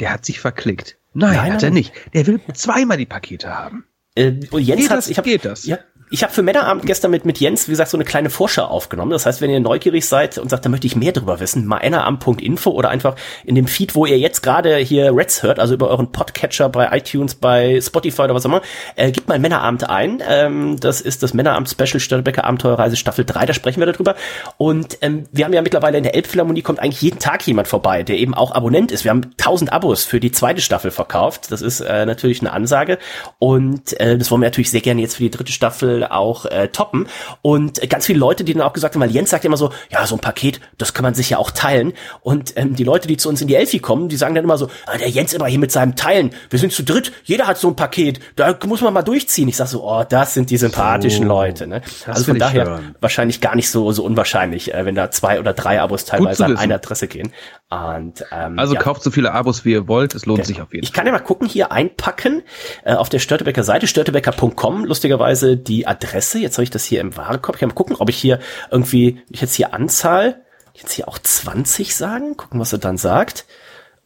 [0.00, 0.96] der hat sich verklickt.
[1.12, 1.74] Nein, Nein, hat er nein.
[1.74, 1.92] nicht.
[2.14, 3.84] Der will zweimal die Pakete haben.
[4.14, 5.08] äh, und Jens Geht hat, das?
[5.08, 5.66] ich hab, Geht das?
[5.66, 5.78] Ja,
[6.12, 9.12] ich habe für Männerabend gestern mit, mit Jens, wie gesagt, so eine kleine Vorschau aufgenommen.
[9.12, 12.70] Das heißt, wenn ihr neugierig seid und sagt, da möchte ich mehr drüber wissen, männerabend.info
[12.70, 16.10] oder einfach in dem Feed, wo ihr jetzt gerade hier Reds hört, also über euren
[16.10, 18.62] Podcatcher bei iTunes, bei Spotify oder was auch immer,
[18.96, 20.20] äh, gebt mal Männerabend ein.
[20.28, 24.16] Ähm, das ist das Männerabend-Special Störtebecker Abenteuerreise Staffel 3, da sprechen wir darüber.
[24.56, 28.02] Und ähm, wir haben ja mittlerweile in der Elbphilharmonie kommt eigentlich jeden Tag jemand vorbei,
[28.02, 29.04] der eben auch Abonnent ist.
[29.04, 31.52] Wir haben 1000 Abos für die zweite Staffel verkauft.
[31.52, 32.98] Das ist äh, natürlich eine Ansage.
[33.38, 36.68] Und äh, das wollen wir natürlich sehr gerne jetzt für die dritte Staffel auch äh,
[36.68, 37.06] toppen.
[37.42, 40.06] Und ganz viele Leute, die dann auch gesagt haben, weil Jens sagt immer so, ja,
[40.06, 41.92] so ein Paket, das kann man sich ja auch teilen.
[42.22, 44.58] Und ähm, die Leute, die zu uns in die Elfi kommen, die sagen dann immer
[44.58, 47.58] so, ah, der Jens immer hier mit seinem Teilen, wir sind zu dritt, jeder hat
[47.58, 49.48] so ein Paket, da muss man mal durchziehen.
[49.48, 51.66] Ich sag so, oh, das sind die sympathischen So, Leute.
[51.66, 51.82] Ne?
[52.06, 52.96] Also von daher hören.
[53.00, 56.56] wahrscheinlich gar nicht so, so unwahrscheinlich, äh, wenn da zwei oder drei Abos teilweise an
[56.56, 57.32] eine Adresse gehen.
[57.70, 58.80] Und, ähm, Also ja.
[58.80, 60.16] kauft so viele Abos, wie ihr wollt.
[60.16, 62.42] Es lohnt sich auf jeden Ich kann ja mal gucken, hier einpacken,
[62.84, 66.40] äh, auf der Störtebecker Seite, störtebecker.com, lustigerweise die Adresse.
[66.40, 67.54] Jetzt habe ich das hier im Warenkorb.
[67.54, 68.40] Ich kann mal gucken, ob ich hier
[68.72, 70.42] irgendwie, ich jetzt hier Anzahl,
[70.74, 73.46] jetzt hier auch 20 sagen, gucken, was er dann sagt.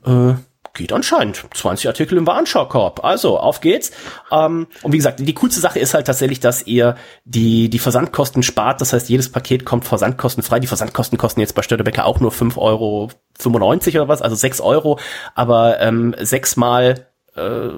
[0.04, 0.34] Äh,
[0.74, 1.44] geht anscheinend.
[1.54, 3.04] 20 Artikel im Warenschaukorb.
[3.04, 3.92] Also, auf geht's.
[4.30, 8.42] Ähm, und wie gesagt, die coolste Sache ist halt tatsächlich, dass ihr die, die Versandkosten
[8.42, 8.80] spart.
[8.80, 10.60] Das heißt, jedes Paket kommt versandkostenfrei.
[10.60, 13.10] Die Versandkosten kosten jetzt bei Störtebecker auch nur 5,95 Euro
[13.94, 14.98] oder was, also 6 Euro.
[15.34, 17.06] Aber ähm, sechsmal
[17.36, 17.70] äh,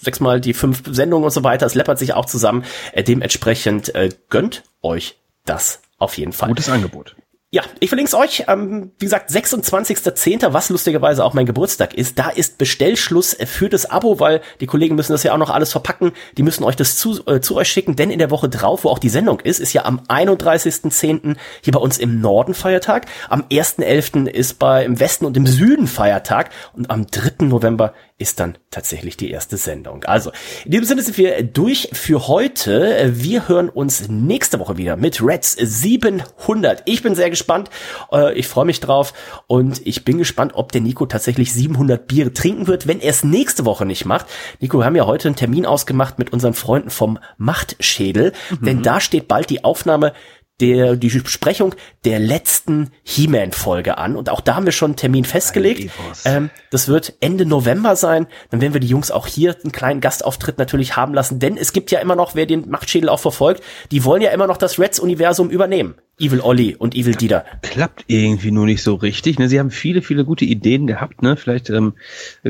[0.00, 1.66] sechsmal die fünf Sendungen und so weiter.
[1.66, 2.64] Es läppert sich auch zusammen.
[2.92, 6.48] Äh, dementsprechend äh, gönnt euch das auf jeden Fall.
[6.48, 7.16] Gutes Angebot.
[7.54, 8.44] Ja, ich verlinke es euch.
[8.48, 13.84] Ähm, wie gesagt, 26.10., was lustigerweise auch mein Geburtstag ist, da ist Bestellschluss für das
[13.84, 16.12] Abo, weil die Kollegen müssen das ja auch noch alles verpacken.
[16.38, 18.88] Die müssen euch das zu, äh, zu euch schicken, denn in der Woche drauf, wo
[18.88, 21.36] auch die Sendung ist, ist ja am 31.10.
[21.60, 23.04] hier bei uns im Norden Feiertag.
[23.28, 24.28] Am 1.11.
[24.28, 27.44] ist bei im Westen und im Süden Feiertag und am 3.
[27.44, 30.04] November ist dann tatsächlich die erste Sendung.
[30.04, 30.30] Also,
[30.64, 33.10] in diesem Sinne sind wir durch für heute.
[33.14, 36.82] Wir hören uns nächste Woche wieder mit Reds 700.
[36.84, 37.70] Ich bin sehr gespannt.
[38.12, 39.12] Äh, Ich freue mich drauf
[39.46, 43.24] und ich bin gespannt, ob der Nico tatsächlich 700 Biere trinken wird, wenn er es
[43.24, 44.26] nächste Woche nicht macht.
[44.60, 49.00] Nico, wir haben ja heute einen Termin ausgemacht mit unseren Freunden vom Machtschädel, denn da
[49.00, 50.12] steht bald die Aufnahme
[50.60, 51.74] der, die Besprechung
[52.04, 54.16] der letzten He-Man-Folge an.
[54.16, 55.90] Und auch da haben wir schon einen Termin festgelegt.
[56.24, 58.26] Ähm, das wird Ende November sein.
[58.50, 61.40] Dann werden wir die Jungs auch hier einen kleinen Gastauftritt natürlich haben lassen.
[61.40, 64.46] Denn es gibt ja immer noch, wer den Machtschädel auch verfolgt, die wollen ja immer
[64.46, 65.96] noch das Reds-Universum übernehmen.
[66.22, 67.44] Evil Olli und Evil Dieter.
[67.62, 69.40] klappt irgendwie nur nicht so richtig.
[69.40, 69.48] Ne?
[69.48, 71.20] Sie haben viele, viele gute Ideen gehabt.
[71.20, 71.36] Ne?
[71.36, 71.94] Vielleicht ähm,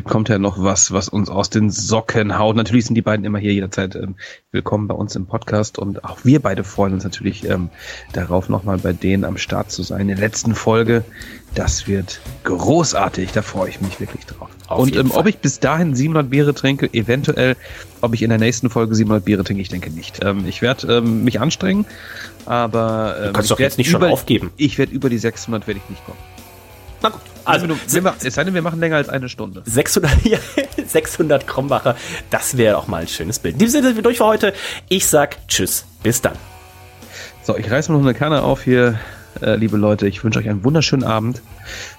[0.05, 2.55] kommt ja noch was, was uns aus den Socken haut.
[2.55, 4.17] Natürlich sind die beiden immer hier jederzeit ähm,
[4.51, 7.71] willkommen bei uns im Podcast und auch wir beide freuen uns natürlich ähm,
[8.13, 10.03] darauf, nochmal bei denen am Start zu sein.
[10.03, 11.03] In der letzten Folge,
[11.55, 13.33] das wird großartig.
[13.33, 14.51] Da freue ich mich wirklich drauf.
[14.69, 17.57] Auf und ähm, ob ich bis dahin 700 Biere trinke, eventuell,
[18.01, 20.21] ob ich in der nächsten Folge 700 Biere trinke, ich denke nicht.
[20.23, 21.87] Ähm, ich werde ähm, mich anstrengen,
[22.47, 24.51] aber ähm, kannst ich doch jetzt nicht schon über, aufgeben.
[24.57, 26.19] Ich werde über die 600 werde ich nicht kommen.
[27.03, 27.21] Na gut.
[27.45, 29.63] Also, Also, wir, es sei denn, wir machen länger als eine Stunde.
[29.65, 30.39] 600, ja,
[30.87, 31.97] 600 Krombacher,
[32.31, 33.55] das wäre auch mal ein schönes Bild.
[33.55, 34.53] In diesem Sinne sind wir durch für heute.
[34.89, 36.35] Ich sag Tschüss, bis dann.
[37.43, 38.99] So, ich reiß mal noch eine Kanne auf hier,
[39.41, 40.07] äh, liebe Leute.
[40.07, 41.43] Ich wünsche euch einen wunderschönen Abend.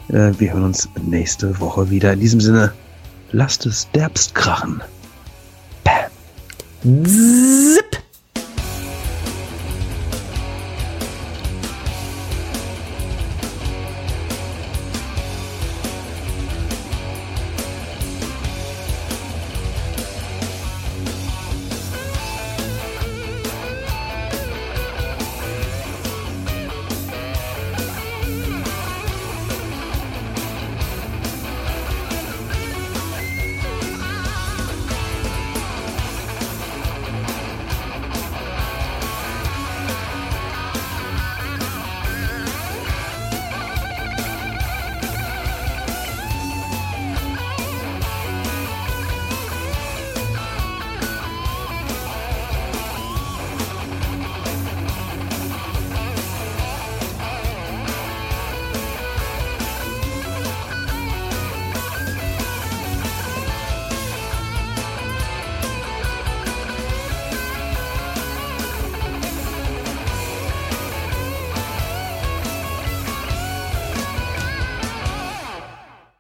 [0.08, 2.14] Äh, wir hören uns nächste Woche wieder.
[2.14, 2.74] In diesem Sinne,
[3.32, 4.82] lasst es derbst krachen.
[5.84, 7.04] Bam.